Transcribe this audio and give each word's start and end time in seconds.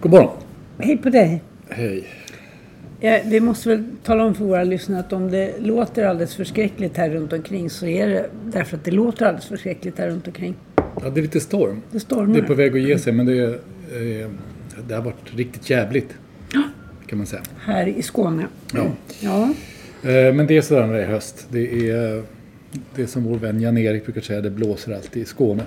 God 0.00 0.10
morgon. 0.10 0.36
Hej 0.78 0.96
på 0.98 1.10
dig. 1.10 1.42
Hej. 1.68 2.04
Ja, 3.00 3.18
vi 3.24 3.40
måste 3.40 3.68
väl 3.68 3.84
tala 4.04 4.24
om 4.24 4.34
för 4.34 4.44
våra 4.44 4.64
lyssnare 4.64 5.00
att 5.00 5.12
om 5.12 5.30
det 5.30 5.54
låter 5.60 6.04
alldeles 6.04 6.34
förskräckligt 6.34 6.96
här 6.96 7.10
runt 7.10 7.32
omkring 7.32 7.70
så 7.70 7.86
är 7.86 8.06
det 8.08 8.30
därför 8.44 8.76
att 8.76 8.84
det 8.84 8.90
låter 8.90 9.26
alldeles 9.26 9.46
förskräckligt 9.46 9.98
här 9.98 10.08
runt 10.08 10.26
omkring. 10.26 10.54
Ja, 10.76 11.10
det 11.14 11.20
är 11.20 11.22
lite 11.22 11.40
storm. 11.40 11.82
Det 11.90 12.00
stormar. 12.00 12.34
Det 12.34 12.40
är 12.40 12.46
på 12.46 12.54
väg 12.54 12.76
att 12.76 12.82
ge 12.82 12.98
sig 12.98 13.12
men 13.12 13.26
det, 13.26 13.38
är, 13.38 13.50
eh, 13.52 14.28
det 14.88 14.94
har 14.94 15.02
varit 15.02 15.34
riktigt 15.36 15.70
jävligt. 15.70 16.14
Kan 17.06 17.18
man 17.18 17.26
säga. 17.26 17.42
Här 17.58 17.86
i 17.88 18.02
Skåne. 18.02 18.46
Ja. 18.74 18.86
Ja, 19.20 19.54
Eh, 20.02 20.34
Men 20.34 20.46
det 20.46 20.56
är 20.56 20.60
sådär 20.62 20.86
när 20.86 20.94
det 20.94 21.02
är 21.02 21.06
höst. 21.08 21.46
Det 21.50 21.90
är, 21.90 22.22
det 22.94 23.02
är 23.02 23.06
som 23.06 23.24
vår 23.24 23.36
vän 23.38 23.60
Jan-Erik 23.60 24.04
brukar 24.04 24.20
säga, 24.20 24.40
det 24.40 24.50
blåser 24.50 24.94
alltid 24.94 25.22
i 25.22 25.24
Skåne. 25.24 25.62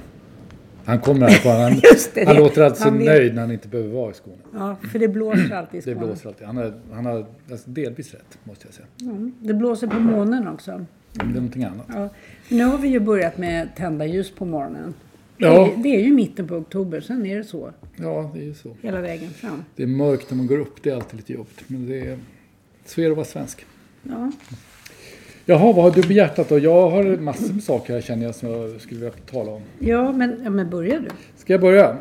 Han 0.85 0.99
kommer 0.99 1.27
här 1.29 1.43
på, 1.43 1.49
han, 1.49 1.71
det, 2.13 2.25
han 2.25 2.35
det. 2.35 2.41
låter 2.41 2.61
alltid 2.61 2.77
så 2.77 2.83
Han 2.83 2.97
vill- 2.97 3.07
nöjd 3.07 3.35
när 3.35 3.41
han 3.41 3.51
inte 3.51 3.67
behöver 3.67 3.89
vara 3.89 4.11
i 4.11 4.13
Skåne. 4.13 4.37
ja, 4.53 4.75
för 4.91 4.99
det 4.99 5.07
blåser 5.07 5.51
alltid 5.51 5.73
i 5.73 5.83
Det 5.85 5.91
Skåne. 5.91 6.05
blåser 6.07 6.27
alltid. 6.29 6.47
Han 6.47 6.57
har, 6.57 6.73
han 6.91 7.05
har 7.05 7.25
alltså, 7.51 7.69
delvis 7.69 8.13
rätt, 8.13 8.37
måste 8.43 8.67
jag 8.67 8.73
säga. 8.73 8.87
Mm. 9.01 9.33
Det 9.39 9.53
blåser 9.53 9.87
på 9.87 9.99
månen 9.99 10.47
också. 10.47 10.85
Det 11.13 11.21
är 11.21 11.25
någonting 11.25 11.63
annat. 11.63 11.85
Ja. 11.93 12.09
Nu 12.49 12.63
har 12.65 12.77
vi 12.77 12.87
ju 12.87 12.99
börjat 12.99 13.37
med 13.37 13.75
tända 13.75 14.05
ljus 14.05 14.31
på 14.31 14.45
morgonen. 14.45 14.93
Ja. 15.37 15.69
Det, 15.75 15.83
det 15.83 15.95
är 15.95 15.99
ju 16.05 16.13
mitten 16.13 16.47
på 16.47 16.55
oktober, 16.55 17.01
sen 17.01 17.25
är 17.25 17.37
det 17.37 17.43
så 17.43 17.71
Ja, 17.95 18.31
det 18.33 18.39
är 18.39 18.43
ju 18.43 18.53
så. 18.53 18.75
hela 18.81 19.01
vägen 19.01 19.29
fram. 19.29 19.63
Det 19.75 19.83
är 19.83 19.87
mörkt 19.87 20.29
när 20.29 20.37
man 20.37 20.47
går 20.47 20.59
upp, 20.59 20.83
det 20.83 20.89
är 20.89 20.95
alltid 20.95 21.15
lite 21.17 21.33
jobbigt. 21.33 21.63
Men 21.67 21.87
det 21.87 21.99
är, 22.07 22.17
så 22.85 23.01
är 23.01 23.05
det 23.05 23.11
att 23.11 23.17
vara 23.17 23.25
svensk. 23.25 23.65
Ja. 24.03 24.31
Jaha, 25.45 25.73
vad 25.73 25.83
har 25.83 25.91
du 25.91 26.03
på 26.03 26.13
hjärtat 26.13 26.49
då? 26.49 26.59
Jag 26.59 26.89
har 26.89 27.17
massor 27.17 27.53
med 27.53 27.63
saker 27.63 27.93
här 27.93 28.01
känner 28.01 28.25
jag 28.25 28.35
som 28.35 28.49
jag 28.49 28.81
skulle 28.81 28.99
vilja 28.99 29.15
tala 29.31 29.51
om. 29.51 29.61
Ja, 29.79 30.11
men, 30.11 30.41
ja, 30.43 30.49
men 30.49 30.69
börjar 30.69 30.99
du? 30.99 31.07
Ska 31.35 31.53
jag 31.53 31.61
börja? 31.61 31.97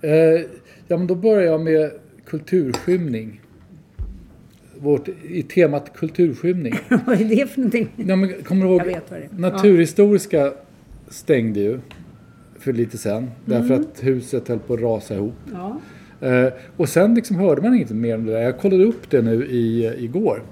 Eh, 0.00 0.10
ja, 0.88 0.96
men 0.96 1.06
då 1.06 1.14
börjar 1.14 1.42
jag 1.42 1.60
med 1.60 1.90
kulturskymning. 2.26 3.40
Vårt, 4.78 5.08
I 5.28 5.42
temat 5.42 5.92
kulturskymning. 5.94 6.74
Vad 7.06 7.20
är 7.20 7.24
det 7.24 7.50
för 7.50 7.60
någonting? 7.60 7.88
Ja, 7.96 8.16
men, 8.16 8.32
kommer 8.44 8.66
du 8.66 8.70
ihåg? 8.70 8.80
Jag 8.80 8.84
vet 8.84 9.10
vad 9.10 9.20
det 9.20 9.24
är. 9.24 9.38
Naturhistoriska 9.38 10.52
stängde 11.08 11.60
ju 11.60 11.80
för 12.58 12.72
lite 12.72 12.98
sen. 12.98 13.30
Därför 13.44 13.74
att 13.74 14.02
huset 14.02 14.48
höll 14.48 14.58
på 14.58 14.74
att 14.74 14.80
rasa 14.80 15.14
ihop. 15.14 15.34
Ja. 15.52 15.80
Eh, 16.28 16.52
och 16.76 16.88
sen 16.88 17.14
liksom 17.14 17.36
hörde 17.36 17.62
man 17.62 17.74
inget 17.74 17.90
mer 17.90 18.14
om 18.14 18.26
det 18.26 18.32
där. 18.32 18.40
Jag 18.40 18.58
kollade 18.58 18.84
upp 18.84 19.10
det 19.10 19.22
nu 19.22 19.46
i, 19.46 19.94
igår. 19.98 20.42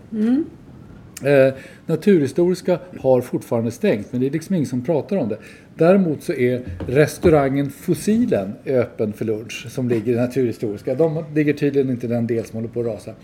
Eh, 1.24 1.54
Naturhistoriska 1.86 2.78
har 3.00 3.20
fortfarande 3.20 3.70
stängt 3.70 4.12
men 4.12 4.20
det 4.20 4.26
är 4.26 4.30
liksom 4.30 4.54
ingen 4.54 4.66
som 4.66 4.84
pratar 4.84 5.16
om 5.16 5.28
det. 5.28 5.38
Däremot 5.74 6.22
så 6.22 6.32
är 6.32 6.62
restaurangen 6.86 7.70
Fossilen 7.70 8.52
öppen 8.66 9.12
för 9.12 9.24
lunch 9.24 9.66
som 9.70 9.88
ligger 9.88 10.12
i 10.12 10.16
Naturhistoriska. 10.16 10.94
De 10.94 11.24
ligger 11.34 11.52
tydligen 11.52 11.90
inte 11.90 12.06
i 12.06 12.08
den 12.08 12.26
del 12.26 12.44
som 12.44 12.56
håller 12.56 12.68
på 12.68 12.80
att 12.80 12.86
rasa. 12.86 13.14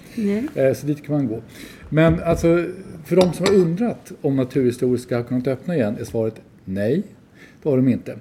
Eh, 0.55 0.75
så 0.75 0.87
dit 0.87 1.06
kan 1.06 1.15
man 1.15 1.27
gå. 1.27 1.43
Men 1.88 2.22
alltså 2.22 2.65
för 3.05 3.16
de 3.16 3.32
som 3.32 3.47
har 3.47 3.55
undrat 3.55 4.12
om 4.21 4.37
Naturhistoriska 4.37 5.16
har 5.16 5.25
kunnat 5.25 5.47
öppna 5.47 5.76
igen 5.76 5.97
är 6.00 6.05
svaret 6.05 6.41
nej. 6.65 7.03
Det 7.62 7.69
har 7.69 7.76
de 7.76 7.88
inte. 7.88 8.12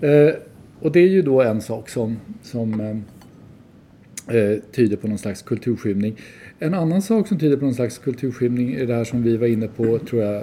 Eh, 0.00 0.34
och 0.80 0.92
det 0.92 1.00
är 1.00 1.08
ju 1.08 1.22
då 1.22 1.42
en 1.42 1.60
sak 1.60 1.88
som, 1.88 2.16
som 2.42 2.80
eh, 2.80 4.36
eh, 4.36 4.58
tyder 4.72 4.96
på 4.96 5.08
någon 5.08 5.18
slags 5.18 5.42
kulturskymning. 5.42 6.16
En 6.60 6.74
annan 6.74 7.02
sak 7.02 7.28
som 7.28 7.38
tyder 7.38 7.56
på 7.56 7.64
någon 7.64 7.74
slags 7.74 7.98
kulturskymning 7.98 8.74
är 8.74 8.86
det 8.86 8.94
här 8.94 9.04
som 9.04 9.22
vi 9.22 9.36
var 9.36 9.46
inne 9.46 9.68
på, 9.68 9.98
tror 9.98 10.22
jag, 10.22 10.36
eh, 10.36 10.42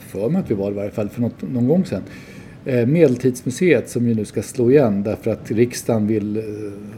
för 0.00 0.28
mig 0.28 0.40
att 0.40 0.50
vi 0.50 0.54
var 0.54 0.70
i 0.70 0.74
varje 0.74 0.90
fall 0.90 1.08
för 1.08 1.20
något, 1.20 1.42
någon 1.52 1.68
gång 1.68 1.84
sedan. 1.84 2.02
Eh, 2.64 2.86
Medeltidsmuseet 2.86 3.88
som 3.90 4.08
ju 4.08 4.14
nu 4.14 4.24
ska 4.24 4.42
slå 4.42 4.70
igen 4.70 5.02
därför 5.02 5.30
att 5.30 5.50
riksdagen 5.50 6.06
vill 6.06 6.36
eh, 6.36 6.42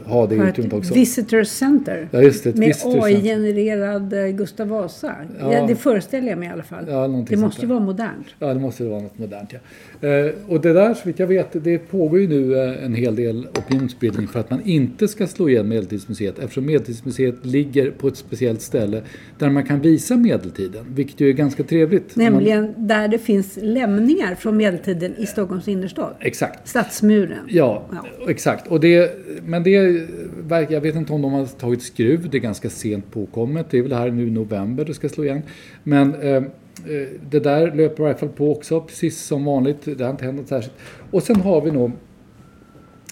ha 0.05 0.27
det 0.27 0.35
utrymmet 0.35 0.73
också. 0.73 0.93
visitor 0.93 1.43
center. 1.43 2.07
Ja, 2.11 2.21
just 2.21 2.43
det, 2.43 2.55
med. 2.55 2.75
AI-genererad 2.85 4.13
Gustav 4.37 4.67
Vasa. 4.67 5.15
Ja. 5.39 5.53
Ja. 5.53 5.67
det 5.67 5.75
föreställer 5.75 6.29
jag 6.29 6.39
mig 6.39 6.47
i 6.49 6.51
alla 6.51 6.63
fall. 6.63 6.85
Ja, 6.87 7.07
det 7.29 7.37
måste 7.37 7.61
ju 7.61 7.67
vara 7.67 7.79
modernt. 7.79 8.27
Ja, 8.39 8.53
det 8.53 8.59
måste 8.59 8.83
vara 8.83 9.01
något 9.01 9.17
modernt. 9.17 9.53
Ja. 9.53 9.59
Eh, 10.01 10.31
och 10.47 10.61
det 10.61 10.73
där, 10.73 10.93
så 10.93 11.01
vitt 11.03 11.19
jag 11.19 11.27
vet, 11.27 11.63
det 11.63 11.77
pågår 11.77 12.19
ju 12.19 12.27
nu 12.27 12.55
eh, 12.59 12.85
en 12.85 12.95
hel 12.95 13.15
del 13.15 13.47
opinionsbildning 13.57 14.27
för 14.27 14.39
att 14.39 14.49
man 14.49 14.61
inte 14.65 15.07
ska 15.07 15.27
slå 15.27 15.49
igen 15.49 15.67
Medeltidsmuseet 15.67 16.39
eftersom 16.39 16.65
Medeltidsmuseet 16.65 17.45
ligger 17.45 17.91
på 17.91 18.07
ett 18.07 18.17
speciellt 18.17 18.61
ställe 18.61 19.01
där 19.39 19.49
man 19.49 19.63
kan 19.65 19.79
visa 19.81 20.17
medeltiden, 20.17 20.85
vilket 20.95 21.19
ju 21.19 21.29
är 21.29 21.33
ganska 21.33 21.63
trevligt. 21.63 22.15
Nämligen 22.15 22.73
där 22.77 23.07
det 23.07 23.17
finns 23.19 23.57
lämningar 23.61 24.35
från 24.35 24.57
medeltiden 24.57 25.15
i 25.17 25.25
Stockholms 25.25 25.67
innerstad. 25.67 26.03
Man, 26.03 26.13
exakt. 26.19 26.67
Stadsmuren. 26.67 27.45
Ja, 27.47 27.85
Ja. 27.91 28.29
exakt. 28.29 28.67
Och 28.67 28.79
det, 28.79 29.11
men 29.45 29.63
det 29.63 30.07
verkar, 30.47 30.73
jag 30.73 30.81
vet 30.81 30.95
inte 30.95 31.13
om 31.13 31.21
de 31.21 31.31
har 31.33 31.45
tagit 31.45 31.81
skruv, 31.81 32.29
det 32.29 32.37
är 32.37 32.41
ganska 32.41 32.69
sent 32.69 33.11
påkommet. 33.11 33.69
Det 33.69 33.77
är 33.77 33.81
väl 33.81 33.93
här 33.93 34.11
nu 34.11 34.27
i 34.27 34.31
november 34.31 34.85
det 34.85 34.93
ska 34.93 35.09
slå 35.09 35.23
igen. 35.23 35.41
Men 35.83 36.15
eh, 36.15 36.43
Eh, 36.77 37.07
det 37.29 37.39
där 37.39 37.71
löper 37.71 38.03
i 38.03 38.05
alla 38.05 38.17
fall 38.17 38.29
på 38.29 38.51
också, 38.51 38.81
precis 38.81 39.21
som 39.21 39.45
vanligt. 39.45 39.97
Det 39.97 40.03
har 40.03 40.11
inte 40.11 40.25
hänt 40.25 40.37
något 40.37 40.47
särskilt. 40.47 40.75
Och 41.11 41.23
sen 41.23 41.41
har 41.41 41.61
vi 41.61 41.71
nog 41.71 41.91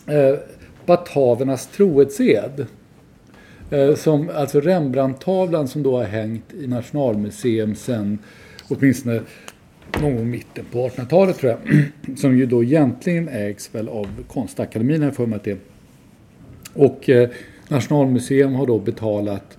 eh, 0.08 0.40
Batavernas 0.86 1.68
trohetsed. 1.68 2.66
Eh, 3.72 3.96
som, 3.96 4.30
alltså 4.36 4.60
Rembrandt-tavlan 4.60 5.68
som 5.68 5.84
då 5.84 5.98
har 5.98 6.04
hängt 6.04 6.54
i 6.54 6.68
Nationalmuseum 6.68 7.76
sen 7.76 8.20
åtminstone 8.70 9.22
någon 10.02 10.16
gång 10.16 10.22
i 10.22 10.26
mitten 10.26 10.66
på 10.72 10.88
1800-talet 10.88 11.38
tror 11.38 11.52
jag. 11.52 11.60
Som 12.18 12.38
ju 12.38 12.46
då 12.46 12.64
egentligen 12.64 13.28
ägs 13.28 13.76
väl 13.76 13.90
av 13.90 14.08
Konstakademin 14.28 15.02
har 15.02 15.08
jag 15.08 15.16
för 15.16 15.26
mig 15.26 15.36
att 15.36 15.44
det 15.44 15.52
är. 15.52 15.58
Och 16.74 17.10
eh, 17.10 17.30
Nationalmuseum 17.70 18.54
har 18.54 18.68
då 18.68 18.80
betalat 18.80 19.58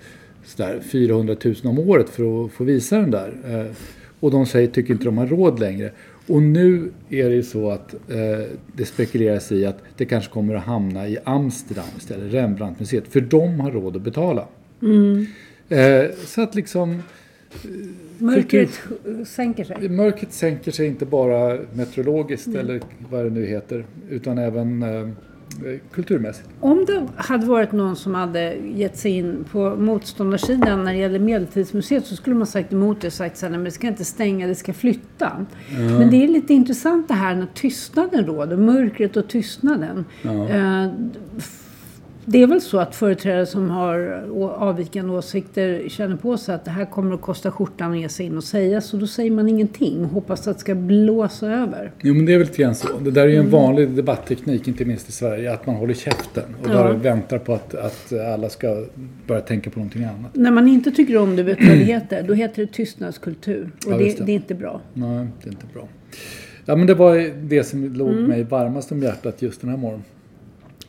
sådär 0.51 0.81
400 0.81 1.37
000 1.45 1.55
om 1.65 1.79
året 1.79 2.09
för 2.09 2.45
att 2.45 2.53
få 2.53 2.65
visa 2.65 2.99
den 2.99 3.11
där. 3.11 3.33
Eh, 3.47 3.77
och 4.21 4.31
de 4.31 4.47
säger, 4.47 4.69
tycker 4.69 4.93
inte 4.93 5.05
de 5.05 5.19
har 5.19 5.27
råd 5.27 5.61
längre. 5.61 5.91
Och 6.27 6.43
nu 6.43 6.91
är 7.09 7.29
det 7.29 7.35
ju 7.35 7.43
så 7.43 7.71
att 7.71 7.95
eh, 7.95 8.47
det 8.73 8.85
spekuleras 8.85 9.53
i 9.53 9.67
att 9.67 9.79
det 9.97 10.05
kanske 10.05 10.33
kommer 10.33 10.55
att 10.55 10.65
hamna 10.65 11.09
i 11.09 11.19
Amsterdam 11.25 11.85
istället, 11.99 12.35
Rembrandtmuseet, 12.35 13.09
för 13.09 13.21
de 13.21 13.61
har 13.61 13.71
råd 13.71 13.97
att 13.97 14.03
betala. 14.03 14.49
Mm. 14.83 15.27
Eh, 15.69 16.11
så 16.27 16.43
att 16.43 16.55
liksom 16.55 17.03
Mörkret 18.19 18.81
sänker 19.27 19.65
sig. 19.65 19.89
Mörkret 19.89 20.33
sänker 20.33 20.73
sig 20.73 20.87
inte 20.87 21.07
bara 21.07 21.59
meteorologiskt 21.73 22.49
eller 22.49 22.81
vad 23.11 23.25
det 23.25 23.31
nu 23.31 23.47
heter 23.47 23.85
utan 24.11 24.39
även 24.39 24.83
eh, 24.83 25.09
kulturmässigt. 25.93 26.49
Om 26.61 26.85
det 26.85 27.07
hade 27.17 27.47
varit 27.47 27.73
någon 27.73 27.97
som 27.97 28.15
hade 28.15 28.55
gett 28.55 28.99
sig 28.99 29.13
in 29.13 29.45
på 29.53 29.77
motståndarsidan 29.77 30.85
när 30.85 30.93
det 30.93 30.99
gäller 30.99 31.19
Medeltidsmuseet 31.19 32.07
så 32.07 32.17
skulle 32.17 32.37
man 32.37 32.47
sagt 32.47 32.73
emot 32.73 33.01
det 33.01 33.07
och 33.07 33.13
sagt 33.13 33.43
att 33.43 33.65
det 33.65 33.71
ska 33.71 33.87
inte 33.87 34.05
stänga, 34.05 34.47
det 34.47 34.55
ska 34.55 34.73
flytta. 34.73 35.47
Men 35.99 36.11
det 36.11 36.25
är 36.25 36.29
lite 36.29 36.55
intressant 36.55 37.09
det 37.09 37.15
här 37.15 37.35
när 37.35 37.47
tystnaden 37.55 38.27
råder, 38.27 38.57
mörkret 38.57 39.17
och 39.17 39.29
tystnaden. 39.29 40.05
Eh, 40.25 40.87
det 42.25 42.43
är 42.43 42.47
väl 42.47 42.61
så 42.61 42.79
att 42.79 42.95
företrädare 42.95 43.47
som 43.47 43.71
har 43.71 44.25
avvikande 44.59 45.13
åsikter 45.13 45.89
känner 45.89 46.17
på 46.17 46.37
sig 46.37 46.55
att 46.55 46.65
det 46.65 46.71
här 46.71 46.85
kommer 46.85 47.15
att 47.15 47.21
kosta 47.21 47.51
skjortan 47.51 47.93
att 47.93 47.99
ge 47.99 48.09
sig 48.09 48.27
in 48.27 48.37
och 48.37 48.45
säga 48.45 48.81
så 48.81 48.97
då 48.97 49.07
säger 49.07 49.31
man 49.31 49.49
ingenting 49.49 50.05
och 50.05 50.11
hoppas 50.11 50.49
att 50.49 50.57
det 50.57 50.61
ska 50.61 50.75
blåsa 50.75 51.47
över. 51.47 51.93
Jo 52.01 52.15
men 52.15 52.27
det 52.27 52.33
är 52.35 52.39
väl 52.39 52.47
lite 52.47 52.63
grann 52.63 52.75
så. 52.75 52.89
Det 53.01 53.11
där 53.11 53.23
är 53.23 53.27
ju 53.29 53.37
en 53.37 53.51
vanlig 53.51 53.91
debattteknik, 53.91 54.69
inte 54.69 54.85
minst 54.85 55.09
i 55.09 55.13
Sverige, 55.13 55.53
att 55.53 55.67
man 55.67 55.77
håller 55.77 55.95
käften 55.95 56.45
och 56.63 56.69
Ja. 56.69 56.73
bara 56.75 56.93
väntar 56.93 57.39
på 57.39 57.55
att, 57.55 57.75
att 57.75 58.13
alla 58.35 58.49
ska 58.49 58.85
börja 59.27 59.41
tänka 59.41 59.71
på 59.71 59.79
någonting 59.79 60.05
annat. 60.05 60.35
När 60.35 60.51
man 60.51 60.69
inte 60.69 60.91
tycker 60.91 61.17
om 61.17 61.37
det 61.37 61.43
vet 61.43 61.59
vad 61.61 61.69
det 61.79 61.85
heter, 61.85 62.23
då 62.23 62.35
heter 62.35 62.63
det 62.67 62.73
tystnadskultur. 62.73 63.71
Och 63.87 63.93
Ja, 63.93 63.99
det, 63.99 64.19
det. 64.19 64.25
det. 64.25 64.33
är 64.33 64.37
inte 64.37 64.55
bra. 64.55 64.81
Nej, 64.95 65.27
det 65.43 65.49
är 65.49 65.53
inte 65.53 65.67
bra. 65.75 65.89
Ja 66.65 66.77
men 66.77 66.87
det 66.87 66.95
var 66.95 67.33
det 67.49 67.65
som 67.65 67.85
låg 67.95 68.09
Mm. 68.13 68.25
mig 68.25 68.43
varmast 68.45 68.93
om 68.93 69.03
hjärtat 69.03 69.43
just 69.43 69.61
den 69.61 69.71
här 69.71 69.77
morgonen. 69.77 70.05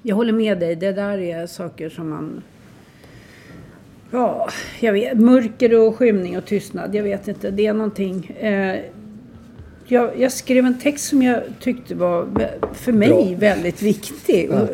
Jag 0.01 0.15
håller 0.15 0.33
med 0.33 0.59
dig. 0.59 0.75
Det 0.75 0.91
där 0.91 1.17
är 1.17 1.47
saker 1.47 1.89
som 1.89 2.09
man... 2.09 2.43
Ja, 4.11 4.49
jag 4.79 4.93
vet. 4.93 5.17
Mörker 5.17 5.79
och 5.79 5.95
skymning 5.95 6.37
och 6.37 6.45
tystnad. 6.45 6.95
Jag 6.95 7.03
vet 7.03 7.27
inte. 7.27 7.51
Det 7.51 7.65
är 7.65 7.73
någonting. 7.73 8.25
Eh, 8.25 8.79
jag, 9.85 10.19
jag 10.19 10.31
skrev 10.31 10.65
en 10.65 10.79
text 10.79 11.09
som 11.09 11.21
jag 11.21 11.43
tyckte 11.59 11.95
var 11.95 12.27
för 12.73 12.91
mig 12.91 13.09
Bra. 13.09 13.35
väldigt 13.37 13.81
viktig. 13.81 14.51
Och, 14.51 14.69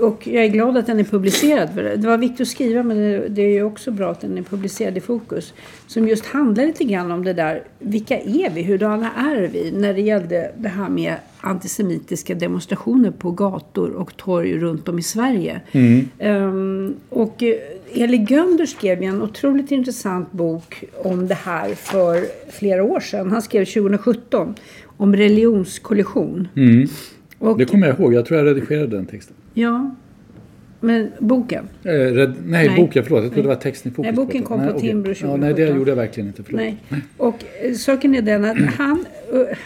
och, 0.00 0.26
jag 0.26 0.44
är 0.44 0.48
glad 0.48 0.76
att 0.76 0.86
den 0.86 1.00
är 1.00 1.04
publicerad. 1.04 1.68
Det. 1.74 2.06
var 2.06 2.18
viktigt 2.18 2.40
att 2.40 2.48
skriva 2.48 2.82
men 2.82 2.96
det, 3.34 3.42
är 3.42 3.62
också 3.62 3.90
bra 3.90 4.10
att 4.10 4.20
den 4.20 4.38
är 4.38 4.42
publicerad 4.42 4.96
i 4.96 5.00
Fokus. 5.00 5.54
Som 5.86 6.08
just 6.08 6.26
handlar 6.26 6.66
lite 6.66 6.84
grann 6.84 7.10
om 7.10 7.24
det 7.24 7.32
där. 7.32 7.62
Vilka 7.78 8.18
är 8.18 8.50
vi? 8.50 8.62
Hurdana 8.62 9.12
är 9.12 9.48
vi? 9.48 9.72
När 9.72 9.94
det 9.94 10.00
gällde 10.00 10.52
det 10.56 10.68
här 10.68 10.88
med 10.88 11.14
antisemitiska 11.40 12.34
demonstrationer 12.34 13.10
på 13.10 13.30
gator 13.30 13.90
och 13.90 14.16
torg 14.16 14.58
runt 14.58 14.88
om 14.88 14.98
i 14.98 15.02
Sverige. 15.02 15.60
Ehm, 16.18 16.94
och 17.08 17.42
eh, 17.42 17.54
Eli 17.92 18.26
Gönder 18.28 18.66
skrev 18.66 19.02
en 19.02 19.22
otroligt 19.22 19.70
intressant 19.70 20.32
bok 20.32 20.84
om 21.02 21.28
det 21.28 21.34
här 21.34 21.74
för 21.74 22.24
flera 22.50 22.84
år 22.84 23.00
sedan. 23.00 23.30
Han 23.30 23.42
skrev 23.42 23.64
2017 23.64 24.54
om 24.96 25.16
religionskollision. 25.16 26.48
Och, 27.38 27.58
Det 27.58 27.64
kommer 27.64 27.86
jag 27.86 28.00
ihåg, 28.00 28.14
jag 28.14 28.26
tror 28.26 28.38
jag 28.40 28.46
redigerade 28.46 28.96
den 28.96 29.06
texten. 29.06 29.36
Ja, 29.54 29.94
men 30.80 31.10
boken. 31.18 31.64
Eh, 31.84 31.90
red, 31.90 32.34
nej, 32.44 32.68
Nej. 32.68 32.76
boken, 32.76 33.04
förlåt. 33.04 33.22
Jag 33.22 33.32
trodde 33.32 33.48
det 33.48 33.54
var 33.54 33.60
texten 33.60 33.92
i 33.92 33.94
fokus. 33.94 34.06
Nej, 34.16 34.26
boken 34.26 34.42
på 34.42 34.48
kom 34.48 34.60
på 34.60 34.68
okej. 34.68 34.80
Timbro 34.80 35.14
Ja, 35.20 35.36
nej, 35.36 35.38
det 35.38 35.66
2017. 35.66 35.78
gjorde 35.78 35.90
jag 35.90 35.96
verkligen 35.96 36.26
inte. 36.26 36.42
Förlåt. 36.42 36.60
Nej. 36.60 36.76
Och 37.16 37.44
eh, 37.62 37.72
saken 37.72 38.14
är 38.14 38.22
den 38.22 38.44
att 38.44 38.56
han 38.78 39.04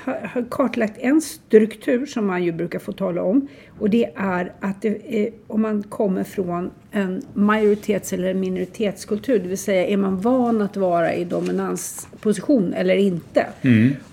har- 0.05 0.45
kartlagt 0.51 0.99
en 0.99 1.21
struktur 1.21 2.07
som 2.07 2.27
man 2.27 2.45
ju 2.45 2.53
brukar 2.53 2.79
få 2.79 2.93
tala 2.93 3.23
om. 3.23 3.49
Och 3.79 3.91
det 3.91 4.11
är 4.17 4.53
att 4.61 4.83
det 4.83 5.17
är, 5.27 5.31
om 5.47 5.63
man 5.63 5.83
kommer 5.83 6.25
från 6.25 6.71
en 6.91 7.23
majoritets 7.35 8.13
eller 8.13 8.35
minoritetskultur. 8.35 9.39
Det 9.39 9.49
vill 9.49 9.59
säga 9.59 9.87
är 9.87 9.97
man 9.97 10.21
van 10.21 10.63
att 10.63 10.77
vara 10.77 11.15
i 11.15 11.25
dominansposition 11.25 12.73
eller 12.75 12.95
inte. 12.97 13.47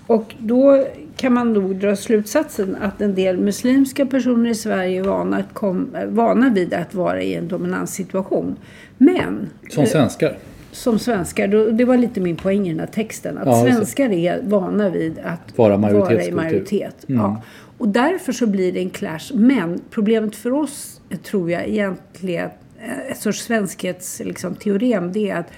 Och 0.06 0.34
då 0.38 0.86
kan 1.16 1.32
man 1.32 1.52
nog 1.52 1.76
dra 1.76 1.96
slutsatsen 1.96 2.76
att 2.80 3.00
en 3.00 3.14
del 3.14 3.38
muslimska 3.38 4.06
personer 4.06 4.50
i 4.50 4.54
Sverige 4.54 4.98
är 5.00 5.04
vana, 5.04 5.36
att 5.36 5.54
kom, 5.54 5.94
eh, 5.94 6.06
vana 6.06 6.50
vid 6.54 6.74
att 6.74 6.94
vara 6.94 7.22
i 7.22 7.34
en 7.34 7.48
dominanssituation. 7.48 8.56
Men 8.98 9.48
Som 9.70 9.86
svenskar. 9.86 10.36
Som 10.72 10.98
svenskar, 10.98 11.48
det 11.72 11.84
var 11.84 11.96
lite 11.96 12.20
min 12.20 12.36
poäng 12.36 12.66
i 12.66 12.70
den 12.70 12.80
här 12.80 12.86
texten, 12.86 13.38
att 13.38 13.46
Ja, 13.46 13.62
svenskar 13.62 14.10
är 14.10 14.42
vana 14.42 14.90
vid 14.90 15.18
att 15.18 15.58
Vara 15.58 15.76
vara 15.76 16.24
i 16.24 16.32
majoritet. 16.32 17.08
Mm. 17.08 17.20
Ja. 17.20 17.42
Och 17.78 17.88
därför 17.88 18.32
så 18.32 18.46
blir 18.46 18.72
det 18.72 18.80
en 18.80 18.90
clash. 18.90 19.34
Men 19.34 19.80
problemet 19.90 20.36
för 20.36 20.52
oss, 20.52 21.00
tror 21.22 21.50
jag 21.50 21.68
egentligen, 21.68 22.50
eh, 22.80 23.10
ett 23.10 23.18
sorts 23.18 23.42
svenskhets 23.42 24.20
liksom, 24.24 24.54
teorem, 24.54 25.12
det 25.12 25.30
är 25.30 25.36
att 25.36 25.50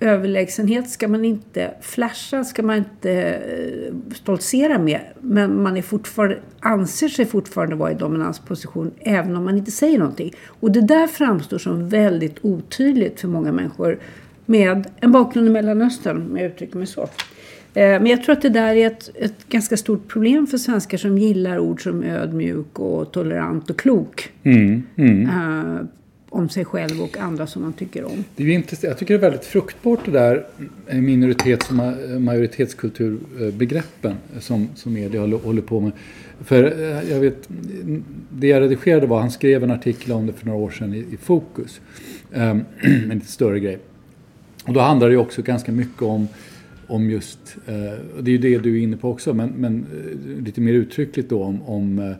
överlägsenhet 0.00 0.90
ska 0.90 1.08
man 1.08 1.24
inte 1.24 1.70
flasha, 1.80 2.44
ska 2.44 2.62
man 2.62 2.76
inte 2.76 3.12
eh, 3.12 4.14
stoltsera 4.14 4.78
med. 4.78 5.00
Men 5.20 5.62
man 5.62 5.76
är 5.76 5.82
fortfarande, 5.82 6.38
anser 6.60 7.08
sig 7.08 7.26
fortfarande 7.26 7.76
vara 7.76 7.92
i 7.92 7.94
dominansposition 7.94 8.90
även 8.98 9.36
om 9.36 9.44
man 9.44 9.58
inte 9.58 9.70
säger 9.70 9.98
någonting. 9.98 10.32
Och 10.46 10.70
det 10.70 10.80
där 10.80 11.06
framstår 11.06 11.58
som 11.58 11.88
väldigt 11.88 12.36
otydligt 12.42 13.20
för 13.20 13.28
många 13.28 13.52
människor 13.52 13.98
med 14.48 14.86
en 15.00 15.12
bakgrund 15.12 15.48
i 15.48 15.50
Mellanöstern, 15.50 16.16
om 16.30 16.36
jag 16.36 16.46
uttrycker 16.46 16.78
mig 16.78 16.86
så. 16.86 17.02
Eh, 17.02 17.08
Men 17.74 18.06
jag 18.06 18.24
tror 18.24 18.32
att 18.32 18.42
det 18.42 18.48
där 18.48 18.74
är 18.74 18.86
ett, 18.86 19.10
ett 19.14 19.48
ganska 19.48 19.76
stort 19.76 20.08
problem 20.08 20.46
för 20.46 20.58
svenskar 20.58 20.98
som 20.98 21.18
gillar 21.18 21.58
ord 21.58 21.82
som 21.82 22.02
ödmjuk 22.02 22.78
och 22.78 23.12
tolerant 23.12 23.70
och 23.70 23.78
klok. 23.78 24.30
Mm, 24.42 24.82
mm. 24.96 25.26
eh, 25.26 25.82
om 26.30 26.48
sig 26.48 26.64
själv 26.64 27.02
och 27.02 27.18
andra 27.18 27.46
som 27.46 27.62
man 27.62 27.72
tycker 27.72 28.04
om. 28.04 28.24
Det 28.36 28.42
är 28.42 28.48
intressant. 28.48 28.84
Jag 28.84 28.98
tycker 28.98 29.14
det 29.14 29.18
är 29.18 29.30
väldigt 29.30 29.44
fruktbart 29.44 30.00
det 30.04 30.10
där 30.10 30.46
eh, 30.86 30.98
minoritets 30.98 31.70
och 31.70 31.76
ma- 31.76 32.18
majoritetskulturbegreppen 32.18 34.14
som, 34.40 34.68
som 34.74 34.92
media 34.92 35.20
håller, 35.20 35.62
på 35.62 35.80
med. 35.80 35.92
För 36.44 36.62
jag 37.10 37.20
vet, 37.20 37.48
det 38.30 38.46
jag 38.46 38.62
redigerade 38.62 39.06
var, 39.06 39.20
han 39.20 39.30
skrev 39.30 39.64
en 39.64 39.70
artikel 39.70 40.12
om 40.12 40.26
det 40.26 40.32
för 40.32 40.46
några 40.46 40.58
år 40.58 40.70
sedan 40.70 40.94
i, 40.94 40.98
i 40.98 41.16
Fokus. 41.22 41.80
Um, 42.34 42.64
en 42.82 43.08
lite 43.08 43.32
större 43.32 43.60
grej. 43.60 43.78
Och 44.68 44.74
då 44.74 44.80
handlar 44.80 45.08
det 45.08 45.12
ju 45.12 45.18
också 45.18 45.42
ganska 45.42 45.72
mycket 45.72 46.02
om, 46.02 46.28
om 46.86 47.10
just, 47.10 47.56
eh, 47.66 48.16
och 48.16 48.24
det 48.24 48.30
är 48.30 48.32
ju 48.32 48.38
det 48.38 48.58
du 48.58 48.78
är 48.78 48.82
inne 48.82 48.96
på 48.96 49.10
också, 49.10 49.34
men, 49.34 49.48
men 49.48 49.86
eh, 49.92 50.44
lite 50.44 50.60
mer 50.60 50.72
uttryckligt 50.72 51.30
då 51.30 51.42
om, 51.42 51.62
om 51.62 51.98
eh, 51.98 52.16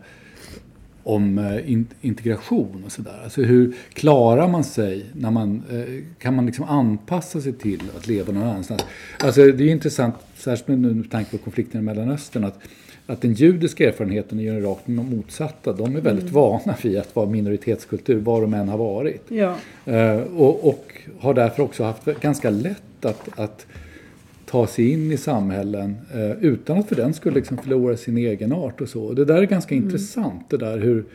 om 1.03 1.37
eh, 1.37 1.71
in, 1.71 1.87
integration 2.01 2.83
och 2.85 2.91
sådär. 2.91 3.19
Alltså 3.23 3.41
hur 3.41 3.75
klarar 3.93 4.47
man 4.47 4.63
sig 4.63 5.05
när 5.13 5.31
man, 5.31 5.63
eh, 5.71 6.03
kan 6.19 6.35
man 6.35 6.45
liksom 6.45 6.65
anpassa 6.65 7.41
sig 7.41 7.53
till 7.53 7.81
att 7.97 8.07
leva 8.07 8.33
någon 8.33 8.43
annanstans? 8.43 8.85
Alltså 9.19 9.51
det 9.51 9.63
är 9.63 9.71
intressant, 9.71 10.15
särskilt 10.35 10.67
med, 10.67 10.95
med 10.95 11.11
tanke 11.11 11.31
på 11.31 11.37
konflikten 11.37 11.81
i 11.81 11.83
Mellanöstern, 11.83 12.43
att, 12.43 12.59
att 13.09 13.21
den 13.21 13.33
judiska 13.33 13.87
erfarenheten 13.87 14.39
är 14.39 14.43
ju 14.43 14.59
rakt 14.59 14.87
motsatta. 14.87 15.73
De 15.73 15.95
är 15.95 16.01
väldigt 16.01 16.31
vana 16.31 16.75
vid 16.83 16.97
att 16.97 17.15
vara 17.15 17.29
minoritetskultur, 17.29 18.19
var 18.19 18.41
de 18.41 18.53
än 18.53 18.69
har 18.69 18.77
varit. 18.77 19.23
Ja. 19.27 19.55
Eh, 19.85 20.17
och, 20.17 20.67
och 20.67 20.93
har 21.19 21.33
därför 21.33 21.63
också 21.63 21.83
haft 21.83 22.05
ganska 22.21 22.49
lätt 22.49 23.05
att, 23.05 23.39
att 23.39 23.65
ta 24.45 24.67
sig 24.67 24.91
in 24.91 25.11
i 25.11 25.17
samhällen 25.17 25.95
eh, 26.13 26.31
utan 26.31 26.77
att 26.77 26.87
för 26.87 26.95
den 26.95 27.13
skulle 27.13 27.35
liksom 27.35 27.57
förlora 27.57 27.97
sin 27.97 28.17
egen 28.17 28.53
art 28.53 28.81
och 28.81 28.89
så. 28.89 29.03
Och 29.03 29.15
det 29.15 29.25
där 29.25 29.37
är 29.37 29.45
ganska 29.45 29.75
intressant 29.75 30.49
det 30.49 30.57
där 30.57 30.77
hur... 30.77 31.05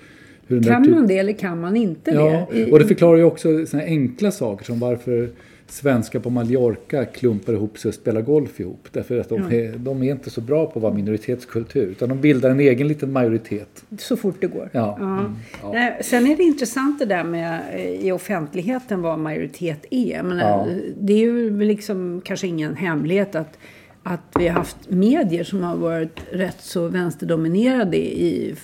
hur 0.47 0.63
Kan 0.63 0.85
typ- 0.85 0.95
man 0.95 1.07
det 1.07 1.19
eller 1.19 1.33
kan 1.33 1.61
man 1.61 1.77
inte 1.77 2.11
Ja, 2.11 2.47
det? 2.53 2.73
Och 2.73 2.79
det 2.79 2.87
förklarar 2.87 3.17
ju 3.17 3.25
också 3.25 3.67
såna 3.67 3.83
enkla 3.83 4.31
saker 4.31 4.65
som 4.65 4.79
varför 4.79 5.29
svenskar 5.67 6.21
på 6.21 6.31
Mallorca 6.31 7.05
klumpar 7.05 7.53
ihop 7.53 7.79
sig 7.79 7.89
och 7.89 7.95
spelar 7.95 8.23
golf 8.23 8.61
ihop. 8.61 8.89
Därför 8.93 9.19
att 9.21 9.29
de, 9.29 9.43
Ja. 9.51 9.53
är, 9.57 9.73
de 9.79 10.03
är 10.03 10.11
inte 10.11 10.31
så 10.31 10.41
bra 10.41 10.67
på 10.67 10.79
att 10.79 10.83
vara 10.83 10.95
minoritetskultur 10.95 11.87
utan 11.87 12.09
de 12.09 12.21
bildar 12.21 12.51
en 12.51 12.61
egen 12.61 12.89
liten 12.89 13.13
majoritet. 13.13 13.85
Så 13.99 14.17
fort 14.17 14.37
det 14.41 14.47
går. 14.47 14.69
Ja. 14.73 14.97
Mm, 15.01 15.35
ja. 15.63 15.73
Nej, 15.73 15.99
sen 16.05 16.27
är 16.27 16.37
det 16.37 16.43
intressant 16.43 16.99
det 16.99 17.05
där 17.05 17.25
med 17.25 17.61
eh, 17.75 18.07
i 18.07 18.13
offentligheten 18.13 19.03
vad 19.03 19.19
majoritet 19.19 19.85
är. 19.91 20.23
Men, 20.23 20.39
Ja. 20.39 20.67
Det 21.01 21.13
är 21.13 21.19
ju 21.19 21.61
liksom 21.61 22.21
kanske 22.25 22.47
ingen 22.47 22.77
hemlighet 22.77 23.35
att, 23.35 23.59
att 24.03 24.21
vi 24.39 24.49
har 24.49 24.55
haft 24.55 24.77
medier 24.91 25.45
som 25.45 25.63
har 25.63 25.77
varit 25.77 26.21
rätt 26.31 26.61
så 26.61 26.89
vänsterdominerade 26.89 27.97
i 27.97 28.55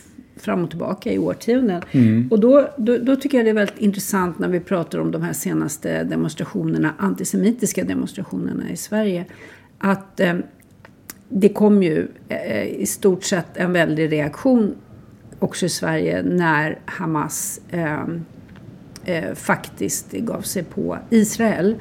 fram 0.41 0.65
och 0.65 0.71
tillbaka 0.71 1.13
i 1.13 1.19
årtionden. 1.19 1.83
Mm. 1.91 2.29
Och 2.31 2.41
då, 2.41 2.69
då, 2.77 2.99
då 2.99 3.17
tycker 3.17 3.39
jag 3.39 3.47
det 3.47 3.51
är 3.51 3.55
väldigt 3.55 3.79
intressant 3.79 4.39
när 4.39 4.49
vi 4.49 4.61
pratar 4.61 4.99
om 4.99 5.11
de 5.11 5.23
här 5.23 5.33
senaste 5.33 6.05
demonstrationerna, 6.05 6.95
antisemitiska 6.99 7.85
demonstrationerna 7.85 8.71
i 8.71 8.77
Sverige. 8.77 9.25
Att 9.79 10.21
eh, 10.21 10.35
det 11.29 11.49
kom 11.49 11.83
ju 11.83 12.09
eh, 12.29 12.67
i 12.67 12.87
stort 12.87 13.25
sett 13.25 13.57
en 13.57 13.73
väldig 13.73 14.13
reaktion 14.13 14.75
också 15.39 15.67
i 15.67 15.69
Sverige 15.69 16.23
när 16.23 16.79
Hamas 16.85 17.61
eh, 17.71 18.05
eh, 19.05 19.35
faktiskt 19.35 20.13
gav 20.13 20.43
sig 20.43 20.63
på 20.63 20.99
Israel. 21.11 21.77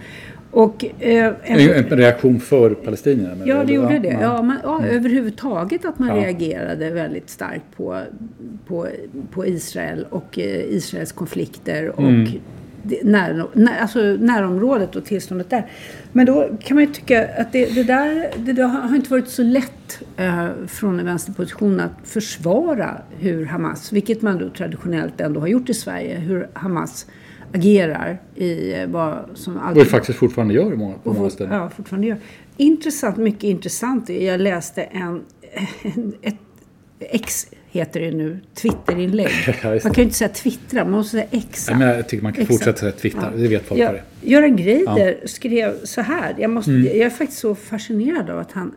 Och, 0.52 0.86
eh, 1.00 1.34
en, 1.44 1.60
en 1.60 1.84
reaktion 1.84 2.40
för 2.40 2.70
palestinierna? 2.70 3.46
Ja, 3.46 3.64
det 3.64 3.74
gjorde 3.74 4.00
det. 4.00 4.18
Ja, 4.22 4.42
man, 4.42 4.58
ja, 4.64 4.80
mm. 4.80 4.96
Överhuvudtaget 4.96 5.86
att 5.86 6.00
man 6.00 6.08
ja. 6.08 6.16
reagerade 6.16 6.90
väldigt 6.90 7.30
starkt 7.30 7.66
på, 7.78 8.02
på, 8.68 8.88
på 9.32 9.46
Israel 9.46 10.06
och 10.10 10.40
eh, 10.40 10.76
Israels 10.76 11.12
konflikter 11.12 11.90
och 11.90 12.10
mm. 12.10 12.32
när, 13.04 13.46
när, 13.54 13.80
alltså 13.80 14.00
närområdet 14.00 14.96
och 14.96 15.06
tillståndet 15.06 15.50
där. 15.50 15.66
Men 16.12 16.26
då 16.26 16.50
kan 16.64 16.76
man 16.76 16.84
ju 16.84 16.94
tycka 16.94 17.28
att 17.38 17.52
det, 17.52 17.76
det 17.76 17.84
där, 17.84 18.30
det 18.38 18.54
där 18.54 18.68
har 18.68 18.96
inte 18.96 19.12
varit 19.12 19.30
så 19.30 19.44
lätt 19.44 20.02
eh, 20.18 20.48
från 20.68 21.00
en 21.00 21.06
vänsterposition 21.06 21.80
att 21.80 21.92
försvara 22.04 23.02
hur 23.20 23.46
Hamas, 23.46 23.92
vilket 23.92 24.22
man 24.22 24.38
då 24.38 24.50
traditionellt 24.50 25.22
ändå 25.22 25.40
har 25.40 25.48
gjort 25.48 25.70
i 25.70 25.74
Sverige, 25.74 26.16
hur 26.16 26.48
Hamas 26.54 27.06
agerar 27.54 28.22
i 28.36 28.74
eh, 28.74 28.88
vad 28.88 29.26
som 29.34 29.58
alltid... 29.58 29.82
Och 29.82 29.88
faktiskt 29.88 30.20
fortfarande 30.20 30.54
gör 30.54 30.74
i 30.74 30.76
många, 30.76 30.96
på 31.04 31.14
många 31.14 31.30
ställen. 31.30 31.54
Ja, 31.54 31.70
fortfarande 31.70 32.08
gör. 32.08 32.18
Intressant, 32.58 33.18
mycket 33.18 33.44
intressant. 33.44 34.10
Jag 34.10 34.42
läste 34.42 34.82
en, 34.84 35.24
en 35.82 36.14
ett 36.22 36.36
X 37.00 37.48
heter 37.72 38.00
det 38.00 38.12
nu, 38.12 38.40
Twitterinlägg. 38.54 39.30
man 39.64 39.80
kan 39.80 39.94
ju 39.94 40.04
inte 40.04 40.16
säga 40.16 40.30
twittra, 40.30 40.84
man 40.84 40.92
måste 40.92 41.12
säga 41.12 41.28
exa. 41.32 41.78
men 41.78 41.88
jag 41.88 42.10
tycker 42.10 42.24
man 42.24 42.34
kan 42.34 42.46
fortsätta 42.46 42.80
säga 42.80 42.92
twittra, 42.92 43.32
ja. 43.36 43.42
det 43.42 43.48
vet 43.48 43.66
folk 43.66 43.82
vad 43.82 43.94
det 43.94 43.98
är. 43.98 44.04
Göran 44.22 44.56
Greider 44.56 45.18
ja. 45.22 45.28
skrev 45.28 45.86
så 45.86 46.02
här, 46.02 46.36
jag, 46.38 46.50
måste, 46.50 46.72
mm. 46.72 46.86
jag 46.86 46.96
är 46.96 47.10
faktiskt 47.10 47.42
så 47.42 47.56
fascinerad 47.56 48.30
av 48.30 48.40
att 48.40 48.52
han 48.52 48.76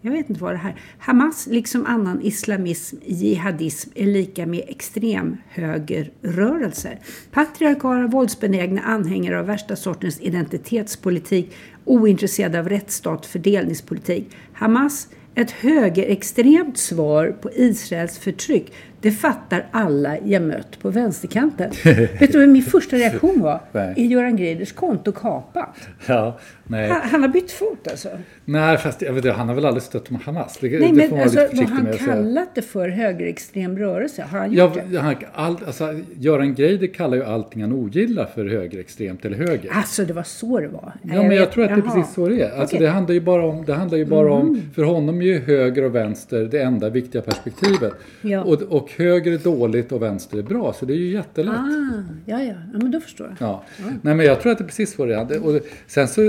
jag 0.00 0.12
vet 0.12 0.30
inte 0.30 0.42
vad 0.42 0.52
det 0.52 0.58
här 0.58 0.80
Hamas, 0.98 1.46
liksom 1.46 1.86
annan 1.86 2.22
islamism, 2.22 2.96
jihadism, 3.06 3.90
är 3.94 4.06
lika 4.06 4.46
med 4.46 4.64
extremhögerrörelser. 4.68 6.98
Patriarkala, 7.30 8.06
våldsbenägna 8.06 8.82
anhängare 8.82 9.38
av 9.38 9.46
värsta 9.46 9.76
sortens 9.76 10.20
identitetspolitik, 10.20 11.56
ointresserade 11.84 12.58
av 12.58 12.68
rättsstat, 12.68 13.26
fördelningspolitik. 13.26 14.36
Hamas 14.52 15.08
ett 15.34 15.50
högerextremt 15.50 16.78
svar 16.78 17.36
på 17.42 17.50
Israels 17.54 18.18
förtryck. 18.18 18.72
Det 19.00 19.10
fattar 19.10 19.66
alla 19.70 20.18
jag 20.24 20.42
mött 20.42 20.78
på 20.78 20.90
vänsterkanten. 20.90 21.70
Vet 22.20 22.32
du 22.32 22.38
vad 22.38 22.48
min 22.48 22.62
första 22.62 22.96
reaktion 22.96 23.40
var? 23.40 23.60
Nej. 23.72 23.94
Är 23.96 24.02
Göran 24.02 24.36
Greiders 24.36 24.72
konto 24.72 25.12
kapat? 25.12 25.76
Ja, 26.06 26.38
nej. 26.66 26.88
Han, 26.88 27.00
han, 27.02 27.22
har 27.22 27.28
bytt 27.28 27.50
fot 27.50 27.88
alltså? 27.90 28.08
Nej, 28.44 28.78
fast 28.78 29.02
jag 29.02 29.12
vet 29.12 29.24
inte, 29.24 29.36
han 29.36 29.48
har 29.48 29.54
väl 29.54 29.64
aldrig 29.64 29.82
stött 29.82 30.10
med 30.10 30.20
Hamas? 30.20 30.58
Det, 30.60 30.68
nej, 30.68 30.92
det 30.92 31.08
men 31.08 31.22
alltså, 31.22 31.38
har 31.38 31.64
han 31.64 31.92
kallat 31.98 32.54
det 32.54 32.62
för 32.62 32.88
högerextrem 32.88 33.78
rörelse? 33.78 34.22
Har 34.22 34.38
han 34.38 34.52
gjort 34.52 34.76
ja, 34.76 34.82
det? 34.90 34.98
Han, 34.98 35.16
all, 35.34 35.56
alltså, 35.66 36.00
Göran 36.18 36.54
Greider 36.54 36.86
kallar 36.86 37.16
ju 37.16 37.24
allting 37.24 37.62
han 37.62 37.72
ogillar 37.72 38.26
för 38.34 38.46
högerextremt 38.46 39.24
eller 39.24 39.36
höger. 39.36 39.70
Alltså, 39.72 40.04
det 40.04 40.12
var 40.12 40.22
så 40.22 40.60
det 40.60 40.68
var? 40.68 40.92
Ja, 41.02 41.22
men 41.22 41.36
jag 41.36 41.52
tror 41.52 41.64
att 41.64 41.70
det 41.70 41.90
är 41.90 41.94
precis 41.94 42.14
så 42.14 42.28
det 42.28 42.42
är. 42.42 42.50
Alltså, 42.50 42.76
okay. 42.76 42.86
Det 42.86 42.92
handlar 42.92 43.14
ju 43.14 43.20
bara 43.20 43.46
om, 43.46 43.64
det 43.64 43.74
handlar 43.74 43.98
ju 43.98 44.04
bara 44.04 44.36
mm. 44.36 44.48
om, 44.48 44.62
för 44.74 44.82
honom 44.82 45.20
är 45.20 45.26
ju 45.26 45.38
höger 45.38 45.84
och 45.84 45.94
vänster 45.94 46.44
det 46.44 46.62
enda 46.62 46.88
viktiga 46.88 47.22
perspektivet. 47.22 47.92
Ja. 48.22 48.42
Och, 48.42 48.62
och 48.62 48.87
och 48.88 49.04
höger 49.04 49.32
är 49.32 49.38
dåligt 49.38 49.92
och 49.92 50.02
vänster 50.02 50.38
är 50.38 50.42
bra. 50.42 50.72
Så 50.72 50.86
det 50.86 50.92
är 50.92 50.96
ju 50.96 51.12
jättelätt. 51.12 51.54
Ah, 51.54 52.02
ja, 52.26 52.42
ja. 52.42 52.54
ja, 52.72 52.78
men 52.78 52.90
då 52.90 53.00
förstår 53.00 53.26
jag. 53.26 53.48
Ja. 53.48 53.64
ja. 53.78 53.84
Nej, 54.02 54.14
men 54.14 54.26
jag 54.26 54.40
tror 54.40 54.52
att 54.52 54.58
det 54.58 54.64
är 54.64 54.66
precis 54.66 54.98
vad 54.98 55.08
det 55.08 55.14
är. 55.14 55.46
Och 55.46 55.60
sen 55.86 56.08
så 56.08 56.20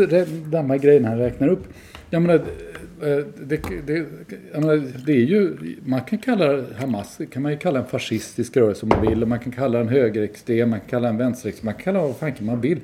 de 0.45 0.69
här 0.69 0.77
grejerna 0.77 1.09
han 1.09 1.17
räknar 1.17 1.47
upp. 1.47 1.67
Jag 2.09 2.21
menar, 2.21 2.35
eh, 2.35 3.25
det, 3.43 3.61
det, 3.87 4.05
jag 4.53 4.61
menar, 4.61 4.83
det 5.05 5.11
är 5.11 5.25
ju, 5.25 5.57
man 5.85 6.01
kan 6.01 6.19
kalla 6.19 6.63
Hamas 6.79 7.19
kan 7.31 7.41
man 7.41 7.51
ju 7.51 7.57
kalla 7.57 7.79
en 7.79 7.85
fascistisk 7.85 8.57
rörelse 8.57 8.85
om 8.85 8.89
man 8.89 9.07
vill. 9.07 9.25
Man 9.25 9.39
kan 9.39 9.51
kalla 9.51 9.77
den 9.77 9.89
högerextrem, 9.89 10.69
man 10.69 10.79
kan 10.79 10.89
kalla 10.89 11.07
den 11.07 11.17
vänsterextrem, 11.17 11.65
man 11.65 11.73
kan 11.73 11.83
kalla 11.83 12.01
vad 12.01 12.17
fan 12.17 12.33
man 12.39 12.61
vill. 12.61 12.79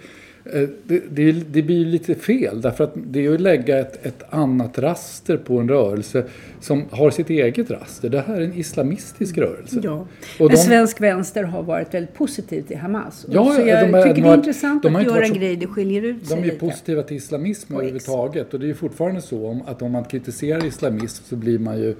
Eh, 0.54 0.70
det, 0.84 1.04
det, 1.10 1.32
det, 1.32 1.62
blir 1.62 1.86
lite 1.86 2.16
fel 2.16 2.62
därför 2.62 2.84
att 2.84 2.94
det 2.96 3.26
är 3.26 3.34
att 3.34 3.42
lägga 3.42 3.80
ett, 3.80 4.06
ett, 4.06 4.24
annat 4.30 4.80
raster 4.80 5.38
på 5.38 5.60
en 5.60 5.70
rörelse 5.70 6.24
som 6.62 6.86
har 6.92 7.10
sitt 7.10 7.30
eget 7.30 7.72
raster. 7.72 8.10
Det 8.10 8.22
här 8.28 8.36
är 8.36 8.42
en 8.42 8.54
islamistisk 8.54 9.38
rörelse. 9.38 9.80
Ja. 9.84 10.08
Och 10.40 10.48
Men 10.48 10.58
svensk 10.58 11.02
vänster 11.02 11.44
har 11.44 11.64
varit 11.64 11.94
väldigt 11.94 12.14
positiv 12.14 12.62
till 12.62 12.78
Hamas. 12.78 13.26
Ja, 13.30 13.54
så 13.56 13.62
jag 13.62 13.90
de 13.90 13.98
är, 13.98 14.02
tycker 14.02 14.16
de 14.16 14.22
det 14.22 14.30
är 14.30 14.38
intressant 14.38 14.84
de 14.84 14.96
att 14.96 15.06
göra 15.06 15.26
en 15.26 15.34
grej 15.34 15.56
det 15.56 15.68
skiljer 15.68 16.02
ut 16.02 16.28
sig 16.28 16.38
De 16.38 16.42
är 16.42 16.46
lite. 16.46 16.60
positiva 16.60 17.04
till 17.04 17.18
islamism 17.18 17.74
överhuvudtaget 17.74 18.54
och 18.54 18.60
det 18.60 18.66
är 18.66 18.68
ju 18.68 18.74
fortfarande 18.74 19.22
så 19.22 19.62
att 19.66 19.82
om 19.82 19.92
man 19.92 20.04
kritiserar 20.04 20.66
islamism 20.66 21.24
så 21.28 21.36
blir 21.36 21.60
man 21.60 21.78
ju 21.78 21.90
eh, 21.90 21.96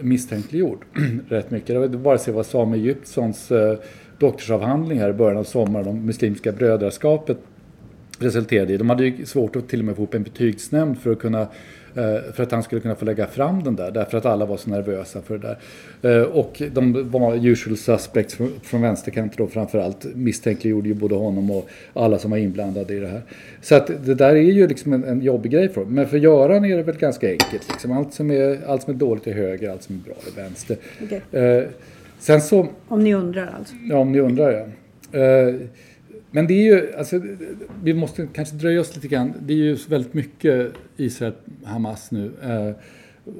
misstänkliggjord 0.00 0.84
rätt 1.28 1.50
mycket. 1.50 1.68
Jag 1.68 1.80
vet 1.80 1.90
bara 1.90 2.18
se 2.18 2.32
vad 2.32 2.46
Sami 2.46 2.78
Egyptssons 2.78 3.50
eh, 3.50 3.78
doktorsavhandling 4.18 4.98
här 4.98 5.10
i 5.10 5.12
början 5.12 5.36
av 5.36 5.44
sommaren 5.44 5.88
om 5.88 6.06
Muslimska 6.06 6.52
brödraskapet 6.52 7.38
resulterade 8.18 8.72
i. 8.72 8.76
De 8.76 8.90
hade 8.90 9.06
ju 9.06 9.26
svårt 9.26 9.56
att 9.56 9.68
till 9.68 9.78
och 9.78 9.84
med 9.84 9.96
få 9.96 10.02
upp 10.02 10.14
en 10.14 10.22
betygsnämnd 10.22 10.98
för 10.98 11.12
att 11.12 11.18
kunna 11.18 11.40
eh, 11.94 12.32
för 12.32 12.42
att 12.42 12.52
han 12.52 12.62
skulle 12.62 12.80
kunna 12.80 12.94
få 12.94 13.04
lägga 13.04 13.26
fram 13.26 13.62
den 13.62 13.76
där 13.76 13.90
därför 13.90 14.18
att 14.18 14.26
alla 14.26 14.46
var 14.46 14.56
så 14.56 14.70
nervösa 14.70 15.22
för 15.22 15.38
det 15.38 15.56
där. 16.00 16.20
Eh, 16.20 16.22
och 16.22 16.62
de 16.72 17.10
var 17.10 17.46
usual 17.46 17.76
suspects 17.76 18.38
från 18.62 18.82
vänsterkanten 18.82 19.34
då 19.38 19.46
framförallt 19.46 20.06
misstänkliggjorde 20.14 20.88
ju 20.88 20.94
både 20.94 21.14
honom 21.14 21.50
och 21.50 21.68
alla 21.92 22.18
som 22.18 22.30
var 22.30 22.38
inblandade 22.38 22.94
i 22.94 23.00
det 23.00 23.08
här. 23.08 23.22
Så 23.62 23.74
att 23.74 23.86
det 23.86 24.14
där 24.14 24.34
är 24.34 24.40
ju 24.40 24.68
liksom 24.68 24.92
en, 24.92 25.04
en 25.04 25.22
jobbig 25.22 25.52
grej 25.52 25.68
för 25.68 25.80
dem. 25.80 25.94
Men 25.94 26.08
för 26.08 26.16
Göran 26.16 26.64
är 26.64 26.76
det 26.76 26.82
väl 26.82 26.96
ganska 26.96 27.30
enkelt. 27.30 27.68
Liksom. 27.70 27.92
Allt, 27.92 28.14
som 28.14 28.30
är, 28.30 28.58
allt 28.66 28.82
som 28.82 28.94
är 28.94 28.98
dåligt 28.98 29.26
är 29.26 29.32
höger, 29.32 29.70
allt 29.70 29.82
som 29.82 29.94
är 29.94 30.00
bra 30.00 30.14
är 30.26 30.42
vänster. 30.42 30.76
Okay. 31.02 31.42
Eh, 31.42 31.64
sen 32.18 32.40
så... 32.40 32.68
Om 32.88 33.04
ni 33.04 33.14
undrar 33.14 33.54
alltså? 33.58 33.74
Ja, 33.90 33.96
om 33.96 34.12
ni 34.12 34.20
undrar 34.20 34.52
ja. 34.52 34.66
Men 36.34 36.46
det 36.46 36.54
är 36.54 36.62
ju, 36.62 36.94
alltså, 36.94 37.20
vi 37.82 37.94
måste 37.94 38.28
kanske 38.32 38.56
dröja 38.56 38.80
oss 38.80 38.94
lite 38.94 39.08
grann. 39.08 39.34
Det 39.40 39.52
är 39.52 39.56
ju 39.56 39.74
väldigt 39.88 40.14
mycket 40.14 40.72
Israel-Hamas 40.96 42.10
nu 42.10 42.32
eh, 42.42 42.70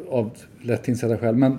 av 0.09 0.31
lätt 0.63 0.89
insedda 0.89 1.19
skäl. 1.19 1.37
Men 1.37 1.59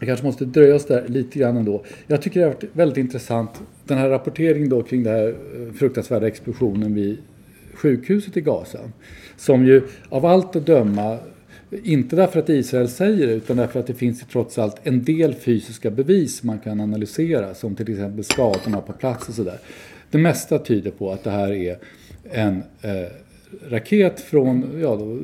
vi 0.00 0.06
kanske 0.06 0.26
måste 0.26 0.44
dröja 0.44 0.74
oss 0.74 0.86
där 0.86 1.08
lite 1.08 1.38
grann 1.38 1.56
ändå. 1.56 1.84
Jag 2.06 2.22
tycker 2.22 2.40
det 2.40 2.46
har 2.46 2.52
varit 2.52 2.64
väldigt 2.72 2.98
intressant 2.98 3.50
den 3.84 3.98
här 3.98 4.08
rapporteringen 4.08 4.68
då 4.68 4.82
kring 4.82 5.02
den 5.02 5.14
här 5.14 5.28
eh, 5.28 5.72
fruktansvärda 5.72 6.26
explosionen 6.26 6.94
vid 6.94 7.18
sjukhuset 7.74 8.36
i 8.36 8.40
Gaza. 8.40 8.78
Som 9.36 9.66
ju 9.66 9.82
av 10.08 10.26
allt 10.26 10.56
att 10.56 10.66
döma 10.66 11.18
inte 11.70 12.16
därför 12.16 12.38
att 12.38 12.48
Israel 12.48 12.88
säger 12.88 13.26
det 13.26 13.32
utan 13.32 13.56
därför 13.56 13.80
att 13.80 13.86
det 13.86 13.94
finns 13.94 14.26
trots 14.32 14.58
allt 14.58 14.76
en 14.82 15.04
del 15.04 15.34
fysiska 15.34 15.90
bevis 15.90 16.42
man 16.42 16.58
kan 16.58 16.80
analysera 16.80 17.54
som 17.54 17.76
till 17.76 17.90
exempel 17.90 18.24
skadorna 18.24 18.80
på 18.80 18.92
plats 18.92 19.28
och 19.28 19.34
sådär. 19.34 19.58
Det 20.10 20.18
mesta 20.18 20.58
tyder 20.58 20.90
på 20.90 21.12
att 21.12 21.24
det 21.24 21.30
här 21.30 21.52
är 21.52 21.78
en 22.30 22.62
eh, 22.82 23.08
raket 23.68 24.20
från 24.20 24.80
ja, 24.82 24.96
då, 24.96 25.18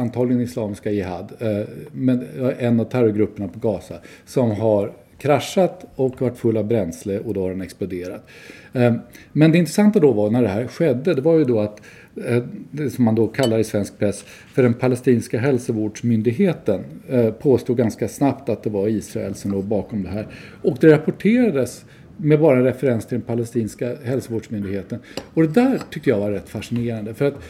antagligen 0.00 0.42
Islamiska 0.42 0.90
Jihad, 0.90 1.32
eh, 1.38 1.68
men 1.92 2.26
en 2.58 2.80
av 2.80 2.84
terrorgrupperna 2.84 3.48
på 3.48 3.58
Gaza, 3.58 3.94
som 4.24 4.50
har 4.50 4.92
kraschat 5.18 5.86
och 5.94 6.20
varit 6.20 6.38
full 6.38 6.56
av 6.56 6.66
bränsle 6.66 7.18
och 7.18 7.34
då 7.34 7.42
har 7.42 7.50
den 7.50 7.60
exploderat. 7.60 8.26
Eh, 8.72 8.94
men 9.32 9.52
det 9.52 9.58
intressanta 9.58 10.00
då 10.00 10.12
var 10.12 10.30
när 10.30 10.42
det 10.42 10.48
här 10.48 10.66
skedde, 10.66 11.14
det 11.14 11.20
var 11.20 11.38
ju 11.38 11.44
då 11.44 11.60
att 11.60 11.80
eh, 12.26 12.42
det 12.70 12.90
som 12.90 13.04
man 13.04 13.14
då 13.14 13.26
kallar 13.26 13.58
i 13.58 13.64
svensk 13.64 13.98
press 13.98 14.24
för 14.54 14.62
den 14.62 14.74
palestinska 14.74 15.38
hälsovårdsmyndigheten 15.38 16.80
eh, 17.08 17.30
påstod 17.30 17.76
ganska 17.76 18.08
snabbt 18.08 18.48
att 18.48 18.62
det 18.62 18.70
var 18.70 18.88
Israel 18.88 19.34
som 19.34 19.52
låg 19.52 19.64
bakom 19.64 20.02
det 20.02 20.08
här. 20.08 20.26
Och 20.62 20.76
det 20.80 20.92
rapporterades 20.92 21.84
med 22.16 22.40
bara 22.40 22.58
en 22.58 22.64
referens 22.64 23.06
till 23.06 23.18
den 23.18 23.26
palestinska 23.26 23.96
hälsovårdsmyndigheten. 24.04 24.98
Och 25.34 25.42
det 25.42 25.48
där 25.48 25.80
tyckte 25.90 26.10
jag 26.10 26.18
var 26.18 26.30
rätt 26.30 26.48
fascinerande. 26.48 27.14
För 27.14 27.24
att 27.24 27.34
eh, 27.34 27.40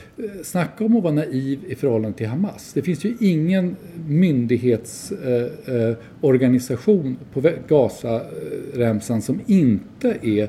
snacka 0.43 0.85
om 0.85 0.97
att 0.97 1.03
vara 1.03 1.15
naiv 1.15 1.59
i 1.69 1.75
förhållande 1.75 2.19
till 2.19 2.27
Hamas. 2.27 2.73
Det 2.73 2.83
finns 2.83 3.05
ju 3.05 3.15
ingen 3.21 3.77
myndighetsorganisation 4.09 7.07
eh, 7.07 7.11
eh, 7.11 7.17
på 7.33 7.51
Gazaremsan 7.69 9.23
som 9.23 9.41
inte 9.47 10.19
är 10.23 10.49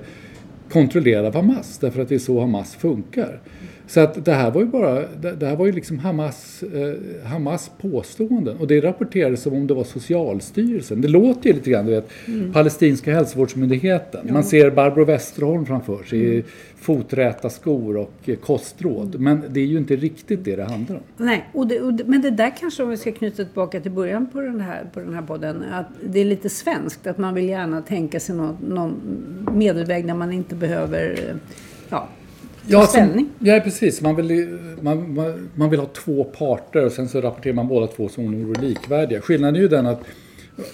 kontrollerad 0.69 1.25
av 1.25 1.35
Hamas. 1.35 1.77
Därför 1.77 2.01
att 2.01 2.09
det 2.09 2.15
är 2.15 2.19
så 2.19 2.39
Hamas 2.39 2.75
funkar. 2.75 3.39
Så 3.87 3.99
att 3.99 4.25
det 4.25 4.33
här 4.33 4.51
var 4.51 4.61
ju 4.61 4.67
bara, 4.67 5.01
det 5.35 5.45
här 5.45 5.55
var 5.55 5.65
ju 5.65 5.71
liksom 5.71 5.99
Hamas, 5.99 6.63
eh, 6.63 7.27
Hamas 7.27 7.71
påståenden 7.81 8.57
och 8.57 8.67
det 8.67 8.81
rapporterades 8.81 9.41
som 9.41 9.53
om 9.53 9.67
det 9.67 9.73
var 9.73 9.83
Socialstyrelsen. 9.83 11.01
Det 11.01 11.07
låter 11.07 11.47
ju 11.49 11.55
lite 11.55 11.69
grann, 11.69 11.85
du 11.85 11.91
vet, 11.91 12.09
mm. 12.27 12.53
Palestinska 12.53 13.13
hälsovårdsmyndigheten. 13.13 14.21
Ja. 14.27 14.33
Man 14.33 14.43
ser 14.43 14.71
Barbro 14.71 15.05
Westerholm 15.05 15.65
framför 15.65 16.03
sig 16.03 16.19
i 16.19 16.33
mm. 16.33 16.43
foträta 16.75 17.49
skor 17.49 17.97
och 17.97 18.13
eh, 18.25 18.35
kostråd. 18.35 19.19
Men 19.19 19.41
det 19.49 19.59
är 19.59 19.65
ju 19.65 19.77
inte 19.77 19.95
riktigt 19.95 20.45
det 20.45 20.55
det 20.55 20.63
handlar 20.63 20.95
om. 20.95 21.01
Nej, 21.17 21.49
och 21.53 21.67
det, 21.67 21.81
och 21.81 21.93
det, 21.93 22.03
men 22.03 22.21
det 22.21 22.29
där 22.29 22.53
kanske 22.59 22.83
om 22.83 22.89
vi 22.89 22.97
ska 22.97 23.11
knyta 23.11 23.43
tillbaka 23.43 23.79
till 23.79 23.91
början 23.91 24.27
på 24.27 24.41
den 24.41 24.61
här, 24.61 24.85
på 24.93 24.99
den 24.99 25.13
här 25.13 25.21
podden, 25.21 25.63
att 25.71 25.87
det 26.03 26.19
är 26.19 26.25
lite 26.25 26.49
svenskt 26.49 27.07
att 27.07 27.17
man 27.17 27.33
vill 27.33 27.49
gärna 27.49 27.81
tänka 27.81 28.19
sig 28.19 28.35
någon, 28.35 28.57
någon 28.67 28.95
medelväg 29.53 30.05
när 30.05 30.15
man 30.15 30.31
inte 30.31 30.55
behöver 30.55 31.11
eh, 31.29 31.35
ja, 31.89 32.07
ja, 32.67 32.87
ställning. 32.87 33.29
Som, 33.37 33.47
ja, 33.47 33.59
precis. 33.59 34.01
Man 34.01 34.15
vill, 34.15 34.57
man, 34.81 35.13
man, 35.13 35.49
man, 35.55 35.69
vill 35.69 35.79
ha 35.79 35.87
två 35.87 36.23
parter 36.23 36.85
och 36.85 36.91
sen 36.91 37.09
så 37.09 37.21
rapporterar 37.21 37.53
man 37.53 37.67
båda 37.67 37.87
två 37.87 38.09
som 38.09 38.25
om 38.25 38.31
de 38.31 38.45
vore 38.45 38.61
likvärdiga. 38.61 39.21
Skillnaden 39.21 39.55
är 39.55 39.59
ju 39.59 39.67
den 39.67 39.85
att 39.85 40.01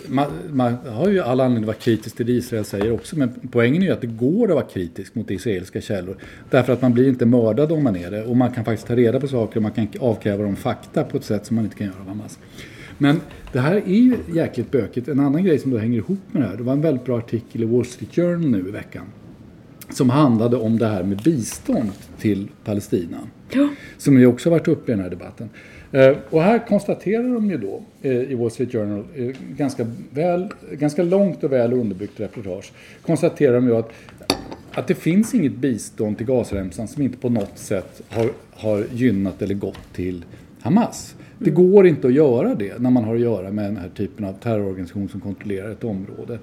man, 0.07 0.31
man, 0.51 0.74
har 0.74 1.10
ju 1.10 1.19
all 1.19 1.39
anledning 1.39 1.63
att 1.63 1.67
vara 1.67 1.77
kritisk 1.77 2.15
till 2.15 2.25
det 2.25 2.31
Israel 2.31 2.65
säger 2.65 2.91
också, 2.91 3.17
men 3.17 3.33
poängen 3.51 3.81
är 3.81 3.86
ju 3.86 3.93
att 3.93 4.01
det 4.01 4.07
går 4.07 4.48
att 4.48 4.55
vara 4.55 4.65
kritisk 4.65 5.15
mot 5.15 5.31
israeliska 5.31 5.81
källor. 5.81 6.17
Därför 6.50 6.74
att 6.74 6.81
man 6.81 6.93
blir 6.93 7.10
inte 7.10 7.25
mördad 7.25 7.71
om 7.71 7.83
man 7.83 7.95
är 7.95 8.12
det 8.12 8.24
och 8.24 8.38
man 8.38 8.51
kan 8.51 8.65
faktiskt 8.65 8.88
ta 8.88 8.95
reda 8.95 9.19
på 9.19 9.27
saker 9.27 9.57
och 9.57 9.63
man 9.63 9.71
kan 9.71 9.88
avkräva 10.00 10.43
dem 10.43 10.55
fakta 10.55 11.03
på 11.03 11.17
ett 11.17 11.24
sätt 11.24 11.45
som 11.45 11.55
man 11.55 11.65
inte 11.65 11.77
kan 11.77 11.88
göra 11.88 12.00
av 12.00 12.07
Hamas. 12.07 12.39
Men 12.98 13.21
det 13.51 13.60
här 13.60 13.75
är 13.75 13.86
ju 13.86 14.17
jäkligt 14.33 14.71
bökigt. 14.71 15.07
En 15.07 15.19
annan 15.19 15.43
grej 15.43 15.60
som 15.60 15.71
då 15.71 15.77
hänger 15.77 15.98
ihop 15.98 16.19
med 16.31 16.41
det 16.41 16.48
här, 16.48 16.57
det 16.57 16.63
var 16.63 16.74
en 16.74 16.81
väldigt 16.81 17.05
bra 17.05 17.17
artikel 17.17 17.63
i 17.63 17.65
Wall 17.65 17.86
Street 17.86 18.15
Journal 18.15 18.50
nu 18.50 18.60
i 18.67 18.71
veckan 18.71 19.05
som 19.93 20.10
handlade 20.10 20.57
om 20.57 20.77
det 20.77 20.88
här 20.88 21.03
med 21.03 21.17
bistånd 21.17 21.91
till 22.19 22.48
Palestina. 22.63 23.17
Ja. 23.51 23.69
Som 23.98 24.19
ju 24.19 24.25
också 24.25 24.50
varit 24.50 24.67
uppe 24.67 24.91
i 24.91 24.95
den 24.95 25.03
här 25.03 25.10
debatten. 25.10 25.50
Eh, 25.91 26.15
och 26.29 26.41
här 26.41 26.67
konstaterar 26.67 27.24
de 27.24 27.50
ju 27.50 27.57
då 27.57 27.83
eh, 28.01 28.12
i 28.12 28.36
Wall 28.36 28.51
Street 28.51 28.71
Journal, 28.71 29.03
eh, 29.15 29.36
ganska, 29.57 29.88
väl, 30.10 30.48
ganska 30.71 31.03
långt 31.03 31.43
och 31.43 31.51
väl 31.51 31.74
underbyggt 31.74 32.19
reportage, 32.19 32.71
konstaterar 33.01 33.53
de 33.53 33.67
ju 33.67 33.75
att, 33.75 33.91
att 34.74 34.88
det 34.88 34.95
finns 34.95 35.33
inget 35.33 35.55
bistånd 35.55 36.17
till 36.17 36.27
Gazaremsan 36.27 36.88
som 36.88 37.03
inte 37.03 37.17
på 37.17 37.29
något 37.29 37.57
sätt 37.57 38.01
har, 38.10 38.29
har 38.51 38.86
gynnat 38.93 39.41
eller 39.41 39.55
gått 39.55 39.93
till 39.93 40.25
Hamas. 40.62 41.15
Det 41.38 41.50
går 41.50 41.88
inte 41.88 42.07
att 42.07 42.13
göra 42.13 42.55
det 42.55 42.79
när 42.79 42.89
man 42.89 43.03
har 43.03 43.15
att 43.15 43.21
göra 43.21 43.51
med 43.51 43.65
den 43.65 43.77
här 43.77 43.89
typen 43.89 44.25
av 44.25 44.33
terrororganisation 44.33 45.10
som 45.10 45.21
kontrollerar 45.21 45.71
ett 45.71 45.83
område. 45.83 46.39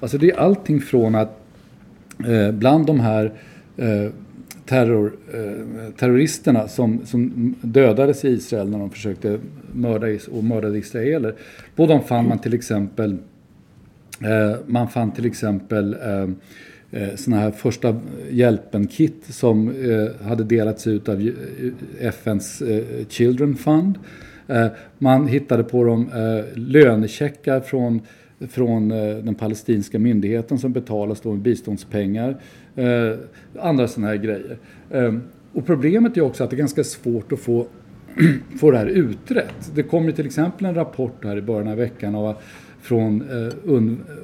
Alltså 0.00 0.18
det 0.18 0.30
är 0.30 0.36
allting 0.36 0.80
från 0.80 1.14
att 1.14 1.37
Eh, 2.26 2.52
bland 2.52 2.86
de 2.86 3.00
här 3.00 3.32
eh, 3.76 4.10
terror, 4.64 5.12
eh, 5.32 5.92
terroristerna 5.96 6.68
som, 6.68 7.06
som 7.06 7.54
dödades 7.60 8.24
i 8.24 8.28
Israel 8.28 8.68
när 8.68 8.78
de 8.78 8.90
försökte 8.90 9.38
mörda 9.72 10.06
och 10.30 10.44
mördade 10.44 10.78
israeler. 10.78 11.34
På 11.76 11.86
dem 11.86 12.02
fann 12.02 12.28
man 12.28 12.38
till 12.38 12.54
exempel 12.54 13.16
eh, 14.22 14.56
man 14.66 14.88
fann 14.88 15.10
till 15.10 15.26
exempel 15.26 15.96
sådana 17.14 17.42
här 17.42 17.50
första 17.50 18.00
hjälpen-kit 18.30 19.24
som 19.28 19.74
hade 20.22 20.44
delats 20.44 20.86
ut 20.86 21.08
av 21.08 21.30
FNs 22.00 22.62
Children 23.08 23.56
Fund. 23.56 23.98
Man 24.98 25.26
hittade 25.26 25.64
på 25.64 25.84
dem 25.84 26.10
lönecheckar 26.54 27.60
från 27.60 28.00
från 28.48 28.90
eh, 28.90 29.16
den 29.16 29.34
palestinska 29.34 29.98
myndigheten 29.98 30.58
som 30.58 30.72
betalas 30.72 31.20
då 31.20 31.30
med 31.30 31.40
biståndspengar. 31.40 32.40
Eh, 32.74 33.12
andra 33.60 33.88
sådana 33.88 34.08
här 34.08 34.16
grejer. 34.16 34.58
Eh, 34.90 35.14
och 35.52 35.66
problemet 35.66 36.16
är 36.16 36.20
också 36.20 36.44
att 36.44 36.50
det 36.50 36.56
är 36.56 36.58
ganska 36.58 36.84
svårt 36.84 37.32
att 37.32 37.40
få, 37.40 37.66
få 38.60 38.70
det 38.70 38.78
här 38.78 38.86
utrett. 38.86 39.72
Det 39.74 39.82
kom 39.82 40.04
ju 40.04 40.12
till 40.12 40.26
exempel 40.26 40.66
en 40.66 40.74
rapport 40.74 41.24
här 41.24 41.36
i 41.36 41.42
början 41.42 41.68
av 41.68 41.76
veckan 41.76 42.14
av, 42.14 42.36
från 42.80 43.22
eh, 43.22 43.54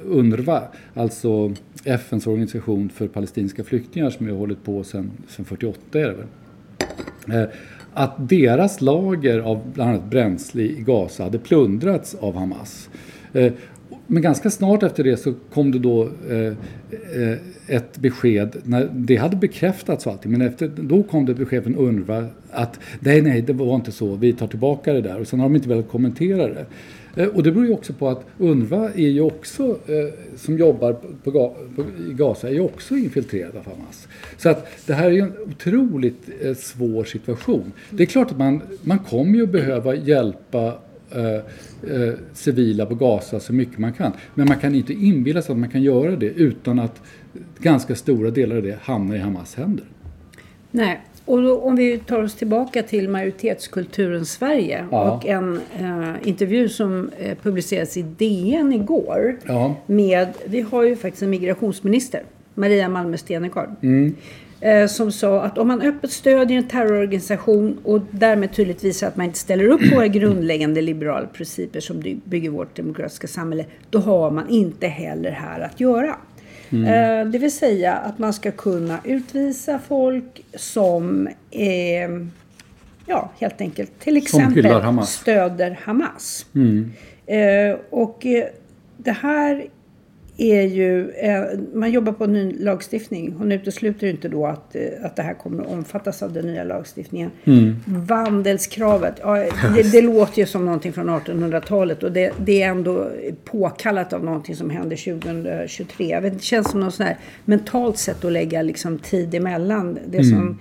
UNRWA, 0.05 0.61
alltså 0.93 1.53
FNs 1.85 2.27
organisation 2.27 2.89
för 2.89 3.07
palestinska 3.07 3.63
flyktingar 3.63 4.09
som 4.09 4.27
har 4.27 4.33
hållit 4.33 4.63
på 4.63 4.83
sedan 4.83 5.11
48 5.27 5.99
är 5.99 6.07
det 6.07 6.13
väl. 6.13 6.27
Eh, 7.41 7.49
att 7.93 8.29
deras 8.29 8.81
lager 8.81 9.39
av 9.39 9.71
bland 9.73 9.89
annat 9.89 10.09
bränsle 10.09 10.63
i 10.63 10.83
Gaza 10.87 11.23
hade 11.23 11.39
plundrats 11.39 12.15
av 12.15 12.35
Hamas. 12.35 12.89
Eh, 13.33 13.53
men 14.07 14.21
ganska 14.21 14.49
snart 14.49 14.83
efter 14.83 15.03
det 15.03 15.17
så 15.17 15.33
kom 15.53 15.71
det 15.71 15.79
då 15.79 16.09
eh, 16.29 16.53
eh, 17.21 17.37
ett 17.67 17.97
besked, 17.97 18.55
när 18.63 18.89
det 18.93 19.15
hade 19.15 19.35
bekräftats 19.35 20.05
och 20.05 20.11
allting, 20.11 20.31
men 20.31 20.41
efter, 20.41 20.67
då 20.67 21.03
kom 21.03 21.25
det 21.25 21.31
ett 21.31 21.37
besked 21.37 21.63
från 21.63 21.75
UNRWA 21.75 22.27
att 22.51 22.79
nej, 22.99 23.21
nej, 23.21 23.41
det 23.41 23.53
var 23.53 23.75
inte 23.75 23.91
så, 23.91 24.15
vi 24.15 24.33
tar 24.33 24.47
tillbaka 24.47 24.93
det 24.93 25.01
där 25.01 25.19
och 25.19 25.27
sen 25.27 25.39
har 25.39 25.49
de 25.49 25.55
inte 25.55 25.69
velat 25.69 25.89
kommentera 25.89 26.47
det. 26.47 26.65
Eh, 27.15 27.27
och 27.27 27.43
det 27.43 27.51
beror 27.51 27.65
ju 27.65 27.73
också 27.73 27.93
på 27.93 28.09
att 28.09 28.25
UNRWA 28.37 28.89
är 28.95 29.09
ju 29.09 29.21
också, 29.21 29.69
eh, 29.69 30.35
som 30.35 30.57
jobbar 30.57 30.93
på, 31.23 31.31
på, 31.75 31.85
i 32.09 32.13
Gaza, 32.13 32.49
är 32.49 32.53
ju 32.53 32.59
också 32.59 32.95
infiltrerad 32.95 33.57
av 33.57 33.65
Hamas. 33.65 34.07
Så 34.37 34.49
att 34.49 34.67
det 34.85 34.93
här 34.93 35.05
är 35.05 35.11
ju 35.11 35.19
en 35.19 35.33
otroligt 35.47 36.29
eh, 36.41 36.53
svår 36.53 37.03
situation. 37.03 37.71
Det 37.89 38.03
är 38.03 38.07
klart 38.07 38.31
att 38.31 38.37
man, 38.37 38.61
man 38.81 38.99
kommer 38.99 39.35
ju 39.37 39.47
behöva 39.47 39.95
hjälpa 39.95 40.73
Eh, 41.15 41.35
eh, 41.95 42.13
civila 42.33 42.85
på 42.85 42.95
Gaza 42.95 43.39
så 43.39 43.53
mycket 43.53 43.77
man 43.77 43.93
kan. 43.93 44.11
Men 44.33 44.47
man 44.47 44.57
kan 44.57 44.75
inte 44.75 44.93
inbilla 44.93 45.41
sig 45.41 45.53
att 45.53 45.59
man 45.59 45.69
kan 45.69 45.81
göra 45.83 46.15
det 46.15 46.25
utan 46.25 46.79
att 46.79 47.01
ganska 47.59 47.95
stora 47.95 48.29
delar 48.31 48.55
av 48.55 48.63
det 48.63 48.77
hamnar 48.81 49.15
i 49.15 49.19
Hamas 49.19 49.55
händer. 49.55 49.85
Nej, 50.71 51.01
och 51.25 51.41
då, 51.41 51.59
om 51.59 51.75
vi 51.75 51.97
tar 51.97 52.23
oss 52.23 52.35
tillbaka 52.35 52.83
till 52.83 53.09
majoritetskulturen 53.09 54.25
Sverige 54.25 54.85
ja. 54.91 55.11
och 55.11 55.25
en 55.25 55.61
eh, 55.79 56.13
intervju 56.23 56.69
som 56.69 57.09
eh, 57.19 57.37
publicerades 57.43 57.97
i 57.97 58.01
DN 58.01 58.73
igår. 58.73 59.37
Ja. 59.45 59.75
Med, 59.85 60.27
vi 60.45 60.61
har 60.61 60.83
ju 60.83 60.95
faktiskt 60.95 61.23
en 61.23 61.29
migrationsminister, 61.29 62.23
Maria 62.53 62.89
Malmö 62.89 63.17
Stenergard. 63.17 63.69
Mm. 63.81 64.15
Eh, 64.61 64.87
som 64.87 65.11
sa 65.11 65.41
att 65.41 65.57
om 65.57 65.67
man 65.67 65.81
öppet 65.81 66.11
stödjer 66.11 66.57
en 66.57 66.67
terrororganisation 66.67 67.77
och 67.83 68.01
därmed 68.11 68.53
tydligt 68.53 68.83
visar 68.83 69.07
att 69.07 69.15
man 69.15 69.25
inte 69.25 69.39
ställer 69.39 69.65
upp 69.65 69.89
på 69.89 69.95
våra 69.95 70.07
grundläggande 70.07 70.81
liberala 70.81 71.27
principer 71.27 71.79
som 71.79 72.19
bygger 72.25 72.49
vårt 72.49 72.75
demokratiska 72.75 73.27
samhälle, 73.27 73.65
då 73.89 73.99
har 73.99 74.31
man 74.31 74.49
inte 74.49 74.87
heller 74.87 75.31
här 75.31 75.59
att 75.59 75.79
göra. 75.79 76.15
Mm. 76.69 76.85
Eh, 76.85 77.31
det 77.31 77.37
vill 77.37 77.51
säga 77.51 77.93
att 77.93 78.19
man 78.19 78.33
ska 78.33 78.51
kunna 78.51 78.99
utvisa 79.03 79.79
folk 79.87 80.45
som 80.53 81.27
eh, 81.51 82.09
ja, 83.05 83.31
helt 83.39 83.61
enkelt 83.61 83.99
till 83.99 84.17
exempel 84.17 84.65
Hamas. 84.65 85.13
stöder 85.13 85.79
Hamas. 85.83 86.45
Mm. 86.55 86.91
Eh, 87.25 87.77
och 87.89 88.25
det 88.97 89.11
här 89.11 89.65
är 90.37 90.61
ju, 90.61 91.11
eh, 91.11 91.43
man 91.73 91.91
jobbar 91.91 92.13
på 92.13 92.23
en 92.23 92.33
ny 92.33 92.55
lagstiftning. 92.59 93.35
Hon 93.37 93.51
utesluter 93.51 94.07
inte 94.07 94.29
då 94.29 94.45
att, 94.45 94.75
eh, 94.75 94.81
att 95.03 95.15
det 95.15 95.21
här 95.21 95.33
kommer 95.33 95.63
att 95.63 95.69
omfattas 95.69 96.23
av 96.23 96.33
den 96.33 96.45
nya 96.45 96.63
lagstiftningen. 96.63 97.31
Mm. 97.45 97.75
Vandelskravet, 97.85 99.15
ja, 99.21 99.35
det, 99.75 99.91
det, 99.91 100.01
låter 100.01 100.39
ju 100.39 100.45
som 100.45 100.65
någonting 100.65 100.93
från 100.93 101.09
1800-talet 101.09 102.03
och 102.03 102.11
det, 102.11 102.33
det, 102.45 102.63
är 102.63 102.69
ändå 102.69 103.11
påkallat 103.45 104.13
av 104.13 104.23
någonting 104.23 104.55
som 104.55 104.69
händer 104.69 105.19
2023. 105.19 106.19
Vet, 106.19 106.33
det 106.33 106.43
känns 106.43 106.71
som 106.71 106.79
något 106.79 106.93
sånt 106.93 107.09
här 107.09 107.17
mentalt 107.45 107.97
sätt 107.97 108.25
att 108.25 108.31
lägga 108.31 108.61
liksom 108.61 108.97
tid 108.97 109.35
emellan 109.35 109.99
det 110.07 110.17
mm. 110.17 110.29
som 110.29 110.59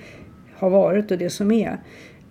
har 0.55 0.71
varit 0.71 1.11
och 1.11 1.19
det 1.19 1.31
som 1.31 1.53
är. 1.53 1.79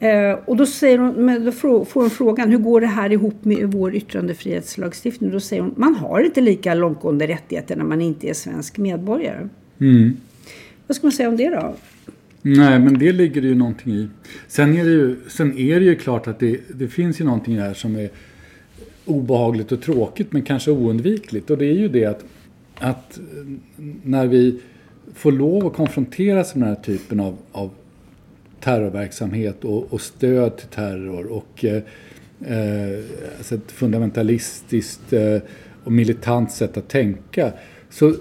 Eh, 0.04 0.40
och 0.46 0.58
då, 0.58 0.66
säger 0.66 0.98
hon, 0.98 1.46
då 1.46 1.52
får 1.52 2.02
hon 2.02 2.10
frågan 2.10 2.52
hur 2.52 2.58
går 2.58 2.82
det 2.82 2.88
här 2.88 3.12
ihop 3.12 3.46
med 3.46 3.72
vår 3.72 3.96
yttrandefrihetslagstiftning? 3.96 5.32
Då 5.32 5.40
säger 5.40 5.62
hon 5.62 5.74
man 5.78 5.96
har 5.96 6.22
inte 6.22 6.42
lika 6.42 6.74
långtgående 6.74 7.28
rättigheter 7.28 7.76
när 7.76 7.84
man 7.84 8.02
inte 8.02 8.30
är 8.30 8.34
svensk 8.34 8.78
medborgare. 8.78 9.50
Mm. 9.80 10.18
Vad 10.88 10.96
ska 10.96 11.08
man 11.08 11.12
säga 11.12 11.30
om 11.30 11.38
det 11.38 11.50
då? 11.50 11.76
Nej, 12.42 12.80
men 12.80 13.00
det 13.00 13.12
ligger 13.12 13.42
det 13.42 13.48
ju 13.48 13.56
någonting 13.56 13.94
i. 13.94 14.08
Sen 14.48 14.78
är 14.78 14.84
det 14.84 14.92
ju, 14.92 15.16
sen 15.28 15.58
är 15.58 15.80
det 15.80 15.86
ju 15.86 15.96
klart 15.96 16.28
att 16.28 16.40
det, 16.40 16.60
det 16.74 16.88
finns 16.88 17.22
ju 17.22 17.26
någonting 17.26 17.60
här 17.60 17.74
som 17.74 17.96
är 17.96 18.10
obehagligt 19.06 19.72
och 19.72 19.82
tråkigt 19.82 20.32
men 20.32 20.42
kanske 20.42 20.72
oundvikligt. 20.72 21.50
Och 21.50 21.58
det 21.58 21.66
är 21.66 21.78
ju 21.78 21.88
det 21.88 22.06
att, 22.06 22.26
att 22.76 23.20
när 24.04 24.28
vi 24.28 24.60
får 25.14 25.32
lov 25.32 25.68
att 25.68 25.74
konfronteras 25.74 26.56
med 26.56 26.68
den 26.68 26.76
här 26.76 26.84
typen 26.84 27.20
av, 27.20 27.38
av 27.52 27.70
terrorverksamhet 28.64 29.64
och, 29.64 29.94
och 29.94 30.02
stöd 30.02 30.58
till 30.58 30.68
terror 30.68 31.26
och 31.26 31.66
eh, 31.66 31.82
eh, 32.46 33.00
alltså 33.38 33.56
ett 33.56 33.72
fundamentalistiskt 33.72 35.14
eh, 35.14 35.38
och 35.84 35.92
militant 35.92 36.52
sätt 36.52 36.78
att 36.78 36.88
tänka 36.88 37.52
så 37.90 38.16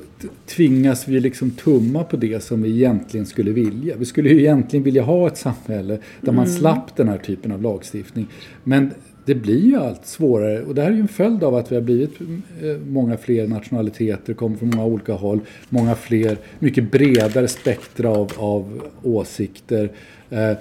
tvingas 0.46 1.08
vi 1.08 1.20
liksom 1.20 1.50
tumma 1.50 2.04
på 2.04 2.16
det 2.16 2.42
som 2.42 2.62
vi 2.62 2.70
egentligen 2.70 3.26
skulle 3.26 3.50
vilja. 3.50 3.96
Vi 3.96 4.04
skulle 4.04 4.28
ju 4.28 4.40
egentligen 4.40 4.84
vilja 4.84 5.02
ha 5.02 5.26
ett 5.26 5.36
samhälle 5.36 5.98
där 6.20 6.32
man 6.32 6.44
mm. 6.44 6.58
slapp 6.58 6.96
den 6.96 7.08
här 7.08 7.18
typen 7.18 7.52
av 7.52 7.62
lagstiftning. 7.62 8.26
Men 8.64 8.90
det 9.24 9.34
blir 9.34 9.66
ju 9.66 9.76
allt 9.76 10.06
svårare 10.06 10.62
och 10.62 10.74
det 10.74 10.82
här 10.82 10.90
är 10.90 10.94
ju 10.94 11.00
en 11.00 11.08
följd 11.08 11.44
av 11.44 11.54
att 11.54 11.72
vi 11.72 11.74
har 11.74 11.82
blivit 11.82 12.20
eh, 12.20 12.76
många 12.86 13.16
fler 13.16 13.46
nationaliteter, 13.46 14.34
kommer 14.34 14.56
från 14.56 14.70
många 14.70 14.84
olika 14.84 15.12
håll, 15.12 15.40
många 15.68 15.94
fler, 15.94 16.36
mycket 16.58 16.90
bredare 16.90 17.48
spektra 17.48 18.10
av, 18.10 18.32
av 18.36 18.82
åsikter. 19.02 19.90
Eh, 20.30 20.52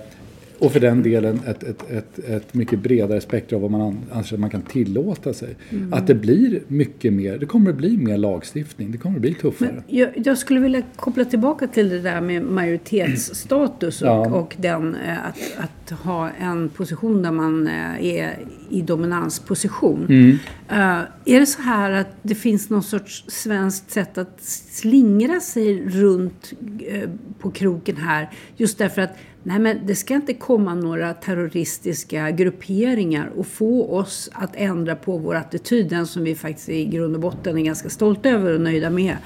och 0.61 0.71
för 0.71 0.79
den 0.79 1.03
delen 1.03 1.39
ett, 1.47 1.63
ett, 1.63 1.91
ett, 1.91 2.19
ett 2.19 2.53
mycket 2.53 2.79
bredare 2.79 3.21
spektra 3.21 3.55
av 3.55 3.61
vad 3.61 3.71
man 3.71 3.97
anser 4.11 4.35
att 4.35 4.39
man 4.39 4.49
kan 4.49 4.61
tillåta 4.61 5.33
sig. 5.33 5.55
Mm. 5.69 5.93
Att 5.93 6.07
det 6.07 6.15
blir 6.15 6.59
mycket 6.67 7.13
mer, 7.13 7.37
det 7.37 7.45
kommer 7.45 7.69
att 7.69 7.77
bli 7.77 7.97
mer 7.97 8.17
lagstiftning, 8.17 8.91
det 8.91 8.97
kommer 8.97 9.15
att 9.15 9.21
bli 9.21 9.33
tuffare. 9.33 9.83
Jag, 9.87 10.09
jag 10.15 10.37
skulle 10.37 10.59
vilja 10.59 10.81
koppla 10.95 11.25
tillbaka 11.25 11.67
till 11.67 11.89
det 11.89 11.99
där 11.99 12.21
med 12.21 12.43
majoritetsstatus 12.43 14.01
och, 14.01 14.07
ja. 14.07 14.29
och 14.29 14.55
den, 14.57 14.95
eh, 14.95 15.25
att, 15.25 15.57
att 15.57 15.99
ha 15.99 16.29
en 16.29 16.69
position 16.69 17.21
där 17.21 17.31
man 17.31 17.67
eh, 17.67 18.05
är 18.05 18.37
i 18.69 18.81
dominansposition. 18.81 20.05
Mm. 20.09 20.37
Uh, 20.71 21.01
är 21.25 21.39
det 21.39 21.45
så 21.45 21.61
här 21.61 21.91
att 21.91 22.07
det 22.21 22.35
finns 22.35 22.69
någon 22.69 22.83
sorts 22.83 23.25
svenskt 23.27 23.91
sätt 23.91 24.17
att 24.17 24.41
slingra 24.41 25.39
sig 25.39 25.89
runt 25.89 26.53
uh, 26.91 27.09
på 27.39 27.51
kroken 27.51 27.97
här 27.97 28.29
just 28.57 28.77
därför 28.77 29.01
att 29.01 29.17
Nej, 29.43 29.59
men 29.59 29.85
det 29.85 29.95
ska 29.95 30.13
inte 30.13 30.33
komma 30.33 30.75
några 30.75 31.13
terroristiska 31.13 32.31
grupperingar 32.31 33.31
och 33.37 33.47
få 33.47 33.95
oss 33.95 34.29
att 34.33 34.55
ändra 34.55 34.95
på 34.95 35.17
vår 35.17 35.35
attityd, 35.35 35.89
den 35.89 36.07
som 36.07 36.23
vi 36.23 36.35
faktiskt 36.35 36.69
i 36.69 36.85
grund 36.85 37.15
och 37.15 37.21
botten 37.21 37.57
är 37.57 37.61
ganska 37.61 37.89
stolta 37.89 38.29
över 38.29 38.53
och 38.53 38.61
nöjda 38.61 38.89
med. 38.89 39.17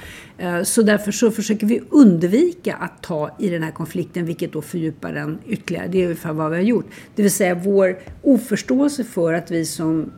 Uh, 0.43 0.63
så 0.63 0.81
därför 0.81 1.12
så 1.12 1.31
försöker 1.31 1.67
vi 1.67 1.81
undvika 1.89 2.75
att 2.75 3.03
ta 3.03 3.36
i 3.39 3.49
den 3.49 3.63
här 3.63 3.71
konflikten, 3.71 4.25
vilket 4.25 4.53
då 4.53 4.62
fördjupar 4.62 5.13
den 5.13 5.39
ytterligare. 5.47 5.88
Det 5.88 6.01
är 6.01 6.03
ungefär 6.03 6.34
vad 6.34 6.51
vi 6.51 6.58
har 6.58 6.63
gjort. 6.63 6.86
Det 7.15 7.21
vill 7.21 7.31
säga 7.31 7.55
vår 7.55 7.99
oförståelse 8.21 9.03
för 9.03 9.34
att 9.34 9.51
vi 9.51 9.65
som 9.65 10.12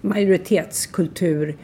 majoritetskultur 0.00 1.56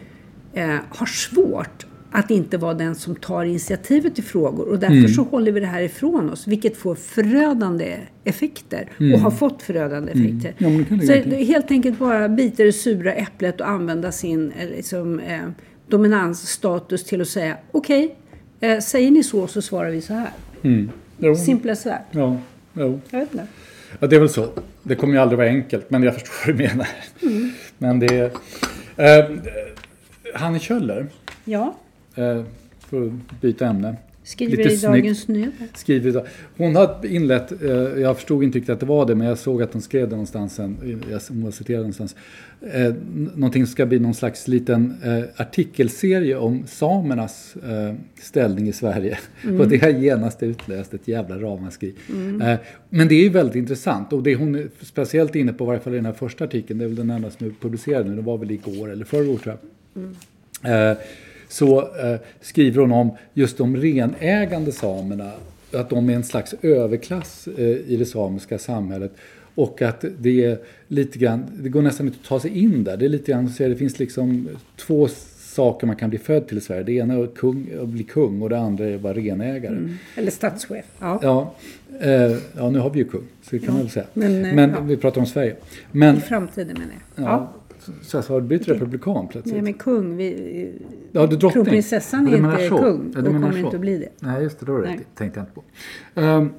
eh, 0.54 0.76
har 0.88 1.06
svårt 1.06 1.86
att 2.10 2.30
inte 2.30 2.58
vara 2.58 2.74
den 2.74 2.94
som 2.94 3.16
tar 3.16 3.44
initiativet 3.44 4.14
till 4.14 4.24
frågor. 4.24 4.68
Och 4.68 4.78
därför 4.78 4.94
mm. 4.94 5.08
så 5.08 5.22
håller 5.22 5.52
vi 5.52 5.60
det 5.60 5.66
här 5.66 5.82
ifrån 5.82 6.30
oss, 6.30 6.46
vilket 6.46 6.76
får 6.76 6.94
förödande 6.94 7.96
effekter. 8.24 8.88
Mm. 9.00 9.14
Och 9.14 9.20
har 9.20 9.30
fått 9.30 9.62
förödande 9.62 10.12
mm. 10.12 10.26
effekter. 10.26 10.66
Mm. 10.66 10.86
Ja, 10.90 11.06
så 11.06 11.28
det 11.30 11.44
helt 11.44 11.70
enkelt 11.70 11.98
bara 11.98 12.28
bita 12.28 12.62
det 12.62 12.72
sura 12.72 13.12
äpplet 13.12 13.60
och 13.60 13.68
använda 13.68 14.12
sin 14.12 14.52
eh, 14.52 14.68
liksom, 14.68 15.20
eh, 15.20 15.40
dominansstatus 15.88 17.04
till 17.04 17.20
att 17.20 17.28
säga 17.28 17.56
okej, 17.72 18.16
okay, 18.58 18.70
eh, 18.70 18.80
säger 18.80 19.10
ni 19.10 19.22
så 19.22 19.46
så 19.46 19.62
svarar 19.62 19.90
vi 19.90 20.00
så 20.00 20.14
här. 20.14 20.30
Mm. 20.62 20.90
Simplare 21.36 21.76
så 21.76 21.88
här. 21.88 22.00
Ja, 22.10 22.36
jo. 22.74 23.00
Jag 23.10 23.20
vet 23.20 23.32
inte. 23.32 23.46
Ja, 24.00 24.06
det 24.06 24.16
är 24.16 24.20
väl 24.20 24.28
så. 24.28 24.48
Det 24.82 24.94
kommer 24.94 25.14
ju 25.14 25.20
aldrig 25.20 25.38
vara 25.38 25.48
enkelt, 25.48 25.90
men 25.90 26.02
jag 26.02 26.14
förstår 26.14 26.32
vad 26.46 26.56
du 26.56 26.64
menar. 26.64 26.88
Mm. 27.22 27.52
Men 27.78 27.98
det 27.98 28.06
är... 28.16 28.30
Eh, 28.96 29.24
Hanne 30.34 30.58
Kjöller. 30.58 31.06
Ja. 31.44 31.74
Eh, 32.14 32.42
för 32.90 33.06
att 33.06 33.40
byta 33.40 33.66
ämne. 33.66 33.96
Skriver 34.26 34.56
Lite 34.56 34.74
i 34.74 34.76
Dagens 34.76 35.28
Nyheter. 35.28 35.68
Skriver 35.74 36.08
idag. 36.10 36.26
Hon 36.56 36.76
har 36.76 37.06
inlett, 37.06 37.62
eh, 37.62 37.70
jag 37.70 38.16
förstod 38.16 38.44
inte 38.44 38.58
riktigt 38.58 38.72
att 38.72 38.80
det 38.80 38.86
var 38.86 39.06
det, 39.06 39.14
men 39.14 39.26
jag 39.26 39.38
såg 39.38 39.62
att 39.62 39.72
hon 39.72 39.82
skrev 39.82 40.08
det 40.08 40.10
någonstans 40.10 40.54
sen, 40.54 40.76
hon 41.28 41.42
var 41.42 41.50
citerad 41.50 41.80
någonstans. 41.80 42.16
Eh, 42.72 42.94
någonting 43.34 43.66
som 43.66 43.72
ska 43.72 43.86
bli 43.86 43.98
någon 43.98 44.14
slags 44.14 44.48
liten 44.48 44.94
eh, 45.04 45.40
artikelserie 45.40 46.36
om 46.36 46.66
samernas 46.66 47.56
eh, 47.56 47.94
ställning 48.20 48.68
i 48.68 48.72
Sverige. 48.72 49.18
Mm. 49.44 49.60
Och 49.60 49.68
det 49.68 49.78
har 49.78 49.88
genast 49.88 50.42
utlöst 50.42 50.94
ett 50.94 51.08
jävla 51.08 51.38
ramaskri. 51.38 51.94
Mm. 52.08 52.58
Men 52.90 53.08
det 53.08 53.14
är 53.14 53.22
ju 53.22 53.28
väldigt 53.28 53.56
intressant 53.56 54.12
och 54.12 54.22
det 54.22 54.34
hon 54.34 54.54
är 54.54 54.68
speciellt 54.80 55.34
inne 55.34 55.52
på, 55.52 55.64
i 55.64 55.66
varje 55.66 55.80
fall 55.80 55.92
i 55.92 55.96
den 55.96 56.06
här 56.06 56.12
första 56.12 56.44
artikeln, 56.44 56.78
det 56.78 56.84
är 56.84 56.86
väl 56.86 56.96
den 56.96 57.10
enda 57.10 57.30
som 57.30 57.46
är 57.46 57.50
publicerad 57.60 58.06
nu, 58.06 58.16
det 58.16 58.22
var 58.22 58.38
väl 58.38 58.50
igår 58.50 58.90
eller 58.90 59.04
förrgår 59.04 59.36
tror 59.36 59.56
jag. 59.94 60.02
Mm. 60.02 60.96
Så 61.48 61.80
eh, 61.80 62.20
skriver 62.40 62.80
hon 62.80 62.92
om 62.92 63.10
just 63.34 63.58
de 63.58 63.76
renägande 63.76 64.72
samerna, 64.72 65.32
att 65.72 65.90
de 65.90 66.10
är 66.10 66.14
en 66.14 66.24
slags 66.24 66.54
överklass 66.62 67.48
eh, 67.58 67.64
i 67.64 67.96
det 67.98 68.06
samiska 68.06 68.58
samhället. 68.58 69.12
Och 69.54 69.82
att 69.82 70.04
det 70.18 70.44
är 70.44 70.58
lite 70.88 71.18
grann, 71.18 71.44
det 71.54 71.68
går 71.68 71.82
nästan 71.82 72.06
inte 72.06 72.18
att 72.22 72.28
ta 72.28 72.40
sig 72.40 72.58
in 72.58 72.84
där. 72.84 72.96
Det 72.96 73.04
är 73.04 73.08
lite 73.08 73.32
grann 73.32 73.48
så 73.48 73.68
det 73.68 73.76
finns 73.76 73.98
liksom 73.98 74.48
två 74.76 75.08
saker 75.56 75.86
man 75.86 75.96
kan 75.96 76.10
bli 76.10 76.18
född 76.18 76.48
till 76.48 76.58
i 76.58 76.60
Sverige. 76.60 76.82
Det 76.82 76.92
ena 76.92 77.14
är 77.14 77.26
kung, 77.26 77.66
att 77.82 77.88
bli 77.88 78.04
kung 78.04 78.42
och 78.42 78.48
det 78.48 78.58
andra 78.58 78.84
är 78.84 78.94
att 78.94 79.00
vara 79.00 79.14
renägare. 79.14 79.76
Mm. 79.76 79.94
Eller 80.14 80.30
statschef. 80.30 80.84
Ja. 80.98 81.18
Ja, 81.22 81.54
eh, 82.00 82.36
ja, 82.56 82.70
nu 82.70 82.78
har 82.78 82.90
vi 82.90 82.98
ju 82.98 83.04
kung, 83.04 83.24
så 83.42 83.50
det 83.50 83.58
kan 83.58 83.66
ja. 83.66 83.72
man 83.72 83.80
väl 83.80 83.90
säga. 83.90 84.06
Men, 84.12 84.44
eh, 84.44 84.54
Men 84.54 84.70
ja. 84.70 84.80
vi 84.80 84.96
pratar 84.96 85.20
om 85.20 85.26
Sverige. 85.26 85.56
Men, 85.92 86.16
I 86.16 86.20
framtiden 86.20 86.76
menar 86.78 86.94
jag. 87.14 87.24
Ja, 87.24 87.52
så 88.02 88.20
har 88.20 88.40
du 88.40 88.46
blivit 88.46 88.68
republikan 88.68 89.28
plötsligt? 89.28 89.54
Nej 89.54 89.62
men 89.62 89.74
kung, 89.74 90.16
vi, 90.16 90.72
ja, 91.12 91.26
du 91.26 91.38
kronprinsessan 91.38 92.28
är 92.28 92.36
inte 92.36 92.68
så. 92.68 92.78
kung 92.78 93.12
ja, 93.14 93.20
och 93.20 93.26
kommer 93.26 93.52
så. 93.52 93.58
inte 93.58 93.76
att 93.76 93.80
bli 93.80 93.98
det. 93.98 94.08
Nej 94.20 94.42
just 94.42 94.60
det, 94.60 94.66
då 94.66 94.78
det 94.78 94.98
tänkte 95.14 95.40
jag 95.40 95.42
inte 95.42 95.52
på. 95.54 95.64
Um, 96.20 96.50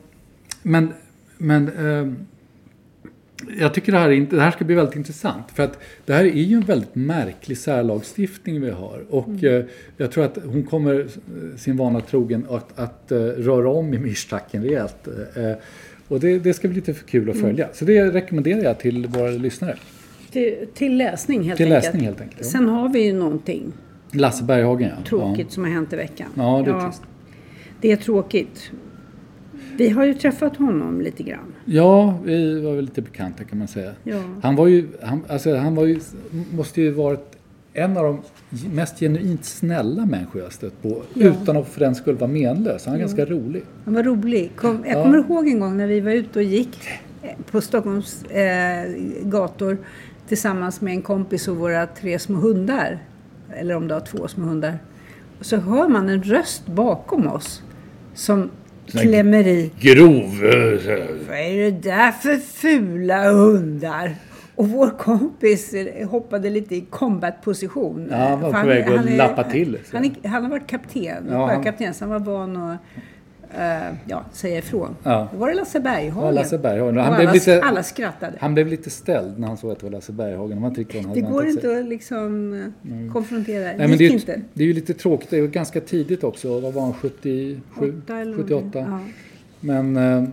men 0.62 0.90
men 1.38 1.70
um, 1.78 2.16
jag 3.60 3.74
tycker 3.74 3.92
det 3.92 3.98
här, 3.98 4.10
är, 4.10 4.22
det 4.22 4.42
här 4.42 4.52
ska 4.52 4.66
bli 4.66 4.76
väldigt 4.76 4.96
intressant. 4.96 5.52
För 5.54 5.64
att 5.64 5.80
det 6.06 6.14
här 6.14 6.24
är 6.26 6.44
ju 6.44 6.56
en 6.56 6.62
väldigt 6.62 6.96
märklig 6.96 7.58
särlagstiftning 7.58 8.62
vi 8.62 8.70
har. 8.70 9.06
Och 9.10 9.28
mm. 9.28 9.46
uh, 9.46 9.66
jag 9.98 10.12
tror 10.12 10.24
att 10.24 10.38
hon 10.46 10.64
kommer 10.64 11.08
sin 11.58 11.78
vana 11.78 12.02
trogen 12.02 12.46
att, 12.50 12.80
att 12.80 13.12
uh, 13.12 13.18
röra 13.18 13.70
om 13.70 13.94
i 13.94 14.00
myrstacken 14.00 14.64
rejält. 14.64 15.08
Uh, 15.38 15.54
och 16.08 16.20
det, 16.20 16.40
det, 16.40 16.54
ska 16.54 16.68
bli 16.68 16.76
lite 16.76 16.94
för 16.94 17.08
kul 17.08 17.30
att 17.30 17.36
mm. 17.36 17.48
följa. 17.48 17.66
Mm. 17.66 17.76
Så 17.76 17.86
det 17.86 18.12
rekommenderar 18.12 18.64
jag 18.64 18.80
till 18.80 19.08
våra 19.08 19.30
lyssnare. 19.30 19.78
Till, 20.32 20.68
till 20.74 20.98
läsning 20.98 21.44
helt 21.44 21.58
till 21.58 21.66
enkelt. 21.66 21.86
Läsning, 21.86 22.06
helt 22.06 22.22
enkelt. 22.22 22.46
Sen 22.46 22.70
har 22.70 22.90
vi 22.90 23.04
ju 23.04 23.14
någonting 23.14 23.74
Lasse 24.12 24.44
Berghagen 24.44 24.92
ja. 24.98 25.04
Tråkigt 25.06 25.48
ja. 25.50 25.54
som 25.54 25.64
har 25.64 25.72
hänt 25.72 25.94
i 25.94 25.96
veckan. 25.96 26.28
Ja, 26.36 26.62
det 26.66 26.72
är 26.72 26.76
ja, 26.76 26.84
trist. 26.84 27.02
Det 27.82 27.92
är 27.92 27.96
tråkigt. 27.96 28.72
Vi 29.78 29.90
har 29.90 30.06
ju 30.06 30.14
träffat 30.14 30.58
honom 30.58 31.02
lite 31.02 31.24
grann. 31.24 31.54
Ja, 31.66 32.20
vi 32.24 32.62
var 32.62 32.76
väl 32.76 32.86
lite 32.86 33.02
bekanta 33.02 33.44
kan 33.44 33.60
man 33.60 33.68
säga. 33.68 33.92
Ja. 34.04 34.22
Han 34.44 34.56
var 34.56 34.68
ju, 34.68 34.88
han, 35.02 35.24
alltså, 35.28 35.56
han 35.56 35.76
var 35.76 35.86
ju, 35.86 36.00
måste 36.52 36.82
ju 36.82 36.92
varit 36.92 37.38
en 37.74 37.98
av 37.98 38.04
de 38.04 38.22
mest 38.76 39.00
genuint 39.00 39.46
snälla 39.46 40.06
människor 40.06 40.42
jag 40.42 40.54
stött 40.54 40.82
på. 40.82 41.02
Ja. 41.14 41.28
Utan 41.28 41.58
att 41.58 41.68
för 41.68 41.80
den 41.80 41.96
skull 41.96 42.16
vara 42.16 42.32
menlös. 42.32 42.86
Han 42.86 42.94
var 42.94 43.00
ja. 43.00 43.06
ganska 43.06 43.26
rolig. 43.26 43.64
Han 43.86 43.94
var 43.94 44.04
rolig. 44.04 44.52
Kom, 44.56 44.84
jag 44.88 45.04
kommer 45.04 45.18
ihåg 45.18 45.48
en 45.48 45.60
gång 45.60 45.78
när 45.78 45.88
vi 45.88 46.00
var 46.00 46.12
ute 46.12 46.40
och 46.40 46.46
gick 46.46 46.78
på 47.52 47.62
Stockholms 47.62 48.24
eh, 48.24 48.90
gator 49.22 49.78
tillsammans 50.28 50.82
med 50.82 50.94
en 50.94 51.02
kompis 51.02 51.48
och 51.48 51.58
våra 51.58 51.88
tre 51.88 52.20
små 52.20 52.38
hundar. 52.38 53.00
Eller 53.56 53.76
om 53.76 53.88
det 53.88 53.94
var 53.94 54.02
två 54.02 54.28
små 54.28 54.46
hundar. 54.46 54.80
Och 55.40 55.46
så 55.46 55.58
hör 55.58 55.88
man 55.88 56.10
en 56.10 56.24
röst 56.24 56.68
bakom 56.68 57.28
oss 57.28 57.62
som 58.14 58.50
klämmer 58.86 59.48
i. 59.48 59.72
Grov! 59.80 60.42
Vad 61.28 61.38
är 61.38 61.72
det 61.72 61.72
där 61.72 62.12
för 62.12 62.36
fula 62.36 63.32
hundar? 63.32 64.16
Och 64.56 64.70
vår 64.70 64.90
kompis 64.98 65.76
hoppade 66.10 66.50
lite 66.50 66.76
i 66.76 66.82
combat-position. 66.82 68.08
Ja, 68.12 68.18
han 68.18 68.42
var 68.42 68.62
på 68.62 68.68
väg 68.68 68.90
att 68.90 69.12
lappa 69.12 69.44
till. 69.44 69.78
Han, 69.94 70.06
är, 70.06 70.28
han, 70.28 70.44
har 70.44 70.50
varit 70.50 70.68
kapten, 70.68 71.28
ja, 71.30 71.48
sjökapten, 71.48 71.94
så 71.94 72.06
han 72.06 72.10
var 72.10 72.20
van 72.20 72.58
att 72.58 72.78
uh, 73.56 73.96
ja, 74.06 74.26
säga 74.32 74.58
ifrån. 74.58 74.96
Ja. 75.04 75.30
Då 75.32 75.38
var 75.38 75.48
det 75.48 75.54
Lasse 75.54 75.80
Berghagen. 75.80 76.26
Ja, 76.26 76.32
Lasse 76.32 76.58
Berghagen. 76.58 76.98
Han 76.98 77.06
alla, 77.06 77.18
blev 77.18 77.34
lite, 77.34 77.62
alla 77.64 77.84
skrattade. 77.84 78.38
Han 78.40 78.54
blev 78.54 78.68
lite 78.68 78.90
ställd 78.90 79.40
när 79.40 79.48
han 79.48 79.58
såg 79.58 79.72
att 79.72 79.80
det 79.80 79.86
var 79.86 79.92
Lasse 79.92 80.12
Berghagen. 80.12 80.62
Man 80.62 80.76
tyckte 80.76 81.02
han 81.02 81.14
det 81.14 81.22
går 81.22 81.48
inte 81.48 81.80
att 81.80 81.86
liksom 81.86 82.26
mm. 82.84 83.14
konfrontera. 83.14 83.64
Nej, 83.64 83.88
men 83.88 83.98
det, 83.98 84.06
är, 84.06 84.12
inte. 84.12 84.42
det 84.54 84.64
är 84.64 84.68
ju 84.68 84.74
lite 84.74 84.94
tråkigt. 84.94 85.30
Det 85.30 85.38
är 85.38 85.48
ganska 85.48 85.82
tidigt 85.82 86.24
också. 86.24 86.60
Vad 86.60 86.74
var 86.74 86.82
han? 86.82 86.94
77? 86.94 88.02
78? 88.38 88.80
Ja. 88.80 89.00
Men 89.60 89.98
uh, 89.98 90.30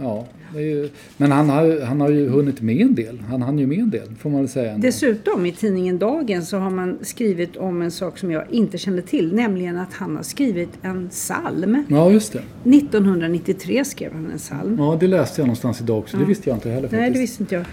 ja, 0.00 0.26
ju, 0.60 0.88
men 1.16 1.32
han 1.32 1.50
har, 1.50 1.80
han 1.80 2.00
har 2.00 2.10
ju 2.10 2.28
hunnit 2.28 2.60
med 2.60 2.80
en 2.80 2.94
del. 2.94 3.18
Han 3.28 3.42
hann 3.42 3.58
ju 3.58 3.66
med 3.66 3.78
en 3.78 3.90
del, 3.90 4.08
får 4.18 4.30
man 4.30 4.40
väl 4.40 4.48
säga. 4.48 4.78
Dessutom 4.78 5.46
i 5.46 5.52
tidningen 5.52 5.98
Dagen 5.98 6.44
så 6.44 6.56
har 6.56 6.70
man 6.70 6.98
skrivit 7.02 7.56
om 7.56 7.82
en 7.82 7.90
sak 7.90 8.18
som 8.18 8.30
jag 8.30 8.44
inte 8.50 8.78
kände 8.78 9.02
till. 9.02 9.34
Nämligen 9.34 9.78
att 9.78 9.92
han 9.92 10.16
har 10.16 10.22
skrivit 10.22 10.70
en 10.82 11.08
psalm. 11.08 11.84
Ja, 11.88 12.10
just 12.10 12.32
det. 12.32 12.42
1993 12.70 13.84
skrev 13.84 14.12
han 14.12 14.30
en 14.30 14.38
psalm. 14.38 14.76
Ja, 14.78 14.96
det 15.00 15.06
läste 15.06 15.40
jag 15.40 15.46
någonstans 15.46 15.80
idag 15.80 15.98
också. 15.98 16.16
Ja. 16.16 16.20
Det 16.20 16.28
visste 16.28 16.50
jag 16.50 16.56
inte 16.56 16.68
heller 16.68 16.82
faktiskt. 16.82 17.00
Nej, 17.00 17.10
det 17.10 17.18
visste 17.18 17.42
inte 17.42 17.54
jag. 17.54 17.64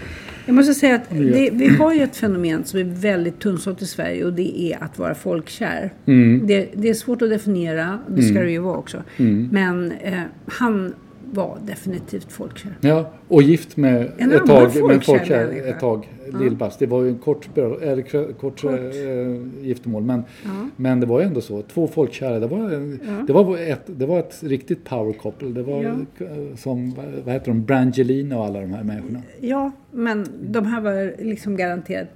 Jag 0.46 0.54
måste 0.54 0.74
säga 0.74 0.94
att 0.94 1.10
det, 1.10 1.50
vi 1.52 1.68
har 1.68 1.94
ju 1.94 2.02
ett 2.02 2.16
fenomen 2.16 2.64
som 2.64 2.80
är 2.80 2.84
väldigt 2.84 3.40
tunnsått 3.40 3.82
i 3.82 3.86
Sverige 3.86 4.24
och 4.24 4.32
det 4.32 4.60
är 4.62 4.84
att 4.84 4.98
vara 4.98 5.14
folkkär. 5.14 5.92
Mm. 6.06 6.46
Det, 6.46 6.68
det, 6.74 6.88
är 6.88 6.94
svårt 6.94 7.22
att 7.22 7.30
definiera, 7.30 7.98
det 8.08 8.22
ska 8.22 8.30
mm. 8.30 8.44
det 8.44 8.50
ju 8.52 8.58
vara 8.58 8.76
också. 8.76 9.02
Mm. 9.18 9.48
Men 9.52 9.92
eh, 9.92 10.20
han 10.46 10.94
var 11.30 11.58
definitivt 11.66 12.32
folkkär. 12.32 12.72
Ja, 12.80 13.10
och 13.28 13.42
gift 13.42 13.76
med 13.76 14.12
en 14.18 14.32
ett 14.32 14.46
tag, 14.46 14.86
med 14.86 15.04
folkkär 15.04 15.68
ett 15.68 15.80
tag, 15.80 16.08
ja. 16.32 16.38
Lill-Babs. 16.38 16.76
Det 16.78 16.86
var 16.86 17.02
ju 17.02 17.08
en 17.08 17.18
kort, 17.18 17.58
eller, 17.58 18.32
kort, 18.32 18.60
kort. 18.60 18.64
Äh, 18.64 19.66
giftermål, 19.66 20.02
men, 20.02 20.22
ja. 20.44 20.68
men 20.76 21.00
det 21.00 21.06
var 21.06 21.20
ju 21.20 21.26
ändå 21.26 21.40
så. 21.40 21.62
Två 21.62 21.88
folkkära, 21.88 22.38
det 22.38 22.46
var, 22.46 22.72
ja. 22.72 23.24
det 23.26 23.32
var, 23.32 23.58
ett, 23.58 23.82
det 23.86 24.06
var 24.06 24.18
ett 24.18 24.42
riktigt 24.42 24.84
power 24.84 25.12
couple. 25.12 25.48
Det 25.48 25.62
var 25.62 25.82
ja. 25.82 25.94
som, 26.56 26.94
vad 27.24 27.34
heter 27.34 27.46
de, 27.46 27.64
Brangelina 27.64 28.38
och 28.38 28.44
alla 28.44 28.60
de 28.60 28.72
här 28.72 28.84
människorna. 28.84 29.22
Ja, 29.40 29.70
men 29.90 30.26
de 30.42 30.66
här 30.66 30.80
var 30.80 31.24
liksom 31.24 31.56
garanterat 31.56 32.08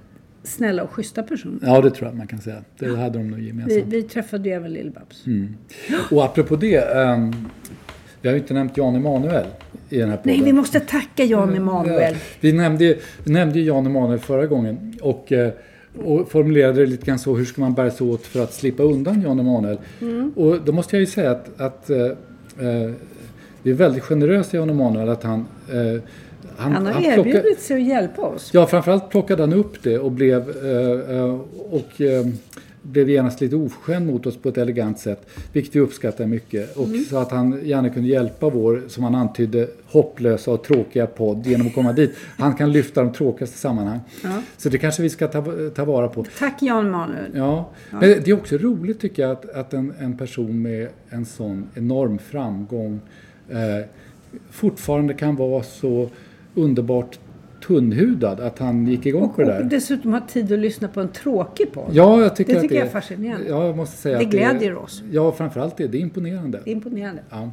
snälla 0.43 0.83
och 0.83 0.91
schyssta 0.91 1.23
personer. 1.23 1.59
Ja, 1.61 1.81
det 1.81 1.91
tror 1.91 2.07
jag 2.09 2.17
man 2.17 2.27
kan 2.27 2.39
säga. 2.39 2.63
Det 2.79 2.97
hade 2.97 3.17
de 3.17 3.27
nog 3.27 3.39
gemensamt. 3.39 3.85
Vi, 3.85 4.01
vi 4.01 4.03
träffade 4.03 4.49
ju 4.49 4.55
även 4.55 4.71
Lill-Babs. 4.71 5.27
Mm. 5.27 5.55
Och 6.11 6.25
apropå 6.25 6.55
det, 6.55 6.95
um, 6.95 7.33
vi 8.25 8.29
har 8.29 8.35
ju 8.35 8.41
inte 8.41 8.53
nämnt 8.53 8.77
Jan 8.77 8.95
Emanuel 8.95 9.45
i 9.89 9.97
den 9.97 10.09
här 10.09 10.17
podden. 10.17 10.37
Nej, 10.37 10.45
vi 10.45 10.53
måste 10.53 10.79
tacka 10.79 11.23
Jan 11.23 11.43
mm, 11.43 11.55
Emanuel. 11.55 12.15
Vi 12.39 12.53
nämnde, 12.53 12.97
vi 13.23 13.33
nämnde 13.33 13.59
Jan 13.59 13.85
Emanuel 13.85 14.19
förra 14.19 14.45
gången 14.45 14.93
och, 15.01 15.31
eh, 15.31 15.51
och 16.03 16.31
formulerade 16.31 16.79
det 16.79 16.85
lite 16.85 17.05
grann 17.05 17.19
så, 17.19 17.35
hur 17.35 17.45
ska 17.45 17.61
man 17.61 17.73
bära 17.73 17.91
sig 17.91 18.07
åt 18.07 18.25
för 18.25 18.43
att 18.43 18.53
slippa 18.53 18.83
undan 18.83 19.21
Jan 19.21 19.39
Emanuel? 19.39 19.77
Mm. 20.01 20.33
Och 20.35 20.61
då 20.61 20.71
måste 20.71 20.95
jag 20.95 20.99
ju 20.99 21.05
säga 21.05 21.31
att, 21.31 21.61
att 21.61 21.89
eh, 21.89 21.97
eh 21.99 22.91
det 23.63 23.69
är 23.69 23.73
väldigt 23.73 24.03
generöst 24.03 24.53
Jan 24.53 24.69
Emanuel 24.69 25.09
att 25.09 25.23
han 25.23 25.45
eh, 25.73 26.01
han, 26.57 26.71
han 26.71 26.85
har 26.85 26.93
han 26.93 27.05
erbjudit 27.05 27.41
plocka, 27.41 27.59
sig 27.59 27.75
att 27.81 27.87
hjälpa 27.87 28.21
oss. 28.21 28.49
Ja, 28.53 28.67
framförallt 28.67 29.09
plockade 29.09 29.43
han 29.43 29.53
upp 29.53 29.83
det 29.83 29.99
och 29.99 30.11
blev 30.11 30.49
eh, 30.49 31.39
och 31.69 32.01
blev 32.91 33.09
genast 33.09 33.41
lite 33.41 33.55
oförskämd 33.55 34.07
mot 34.07 34.25
oss 34.25 34.37
på 34.37 34.49
ett 34.49 34.57
elegant 34.57 34.99
sätt, 34.99 35.29
vilket 35.53 35.75
vi 35.75 35.79
uppskattar 35.79 36.25
mycket. 36.25 36.77
Och 36.77 36.87
så 37.09 37.17
att 37.17 37.31
han 37.31 37.59
gärna 37.63 37.89
kunde 37.89 38.09
hjälpa 38.09 38.49
vår, 38.49 38.83
som 38.87 39.03
han 39.03 39.15
antydde, 39.15 39.67
hopplösa 39.85 40.51
och 40.51 40.63
tråkiga 40.63 41.07
podd 41.07 41.47
genom 41.47 41.67
att 41.67 41.73
komma 41.73 41.93
dit. 41.93 42.15
Han 42.37 42.53
kan 42.53 42.71
lyfta 42.71 43.03
de 43.03 43.13
tråkigaste 43.13 43.57
sammanhang. 43.57 43.99
Så 44.57 44.69
det 44.69 44.77
kanske 44.77 45.01
vi 45.01 45.09
ska 45.09 45.27
ta, 45.27 45.45
ta 45.75 45.85
vara 45.85 46.07
på. 46.07 46.25
Tack 46.39 46.61
Jan 46.61 46.89
Manuel. 46.89 47.31
Ja, 47.35 47.69
men 47.89 48.01
det 48.01 48.27
är 48.27 48.33
också 48.33 48.57
roligt 48.57 48.99
tycker 48.99 49.23
jag 49.23 49.31
att, 49.31 49.49
att 49.49 49.73
en, 49.73 49.93
en 49.99 50.17
person 50.17 50.61
med 50.61 50.87
en 51.09 51.25
sån 51.25 51.67
enorm 51.75 52.17
framgång 52.17 52.99
eh, 53.49 53.85
fortfarande 54.49 55.13
kan 55.13 55.35
vara 55.35 55.63
så 55.63 56.09
underbart 56.55 57.19
tunnhudad 57.67 58.39
att 58.39 58.59
han 58.59 58.87
gick 58.87 59.05
igång 59.05 59.29
på 59.29 59.41
det 59.41 59.47
Och 59.47 59.53
där. 59.63 59.63
dessutom 59.69 60.13
ha 60.13 60.19
tid 60.27 60.51
att 60.53 60.59
lyssna 60.59 60.87
på 60.87 61.01
en 61.01 61.07
tråkig 61.07 61.71
podd. 61.73 61.89
Ja, 61.91 62.21
jag 62.21 62.35
tycker 62.35 62.53
Det 62.53 62.57
att 62.59 62.61
tycker 62.61 62.75
det 62.75 62.79
jag 62.79 62.87
är 62.87 62.91
fascinerande. 62.91 63.49
Ja, 63.49 63.65
jag 63.65 63.77
måste 63.77 63.97
säga 63.97 64.17
Det 64.19 64.25
glädjer 64.25 64.75
oss. 64.75 65.03
Ja, 65.11 65.31
framförallt 65.31 65.77
det. 65.77 65.87
Det 65.87 65.97
är 65.97 66.01
imponerande. 66.01 66.61
Det 66.65 66.69
är 66.71 66.75
imponerande. 66.75 67.21
Ja. 67.31 67.51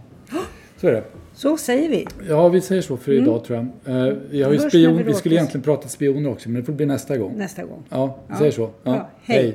Så 0.80 0.88
är 0.88 0.92
det. 0.92 1.04
Så 1.34 1.56
säger 1.56 1.88
vi. 1.88 2.06
Ja, 2.28 2.48
vi 2.48 2.60
säger 2.60 2.82
så 2.82 2.96
för 2.96 3.12
idag 3.12 3.44
tror 3.44 3.58
jag. 3.84 3.96
Eh, 4.08 4.14
vi, 4.30 4.42
har 4.42 4.52
ju 4.52 4.56
Mm. 4.58 4.70
Spion, 4.70 5.02
vi 5.06 5.14
skulle 5.14 5.34
egentligen 5.34 5.62
prata 5.64 5.88
spioner 5.88 6.30
också, 6.30 6.48
men 6.48 6.60
det 6.60 6.66
får 6.66 6.72
bli 6.72 6.86
nästa 6.86 7.16
gång. 7.16 7.34
nästa 7.36 7.64
gång. 7.64 7.82
Ja, 7.88 8.18
vi 8.26 8.32
Ja. 8.34 8.38
säger 8.38 8.52
så. 8.52 8.62
Ja. 8.82 8.92
Bra. 8.92 9.10
Hej. 9.22 9.38
Even 9.48 9.54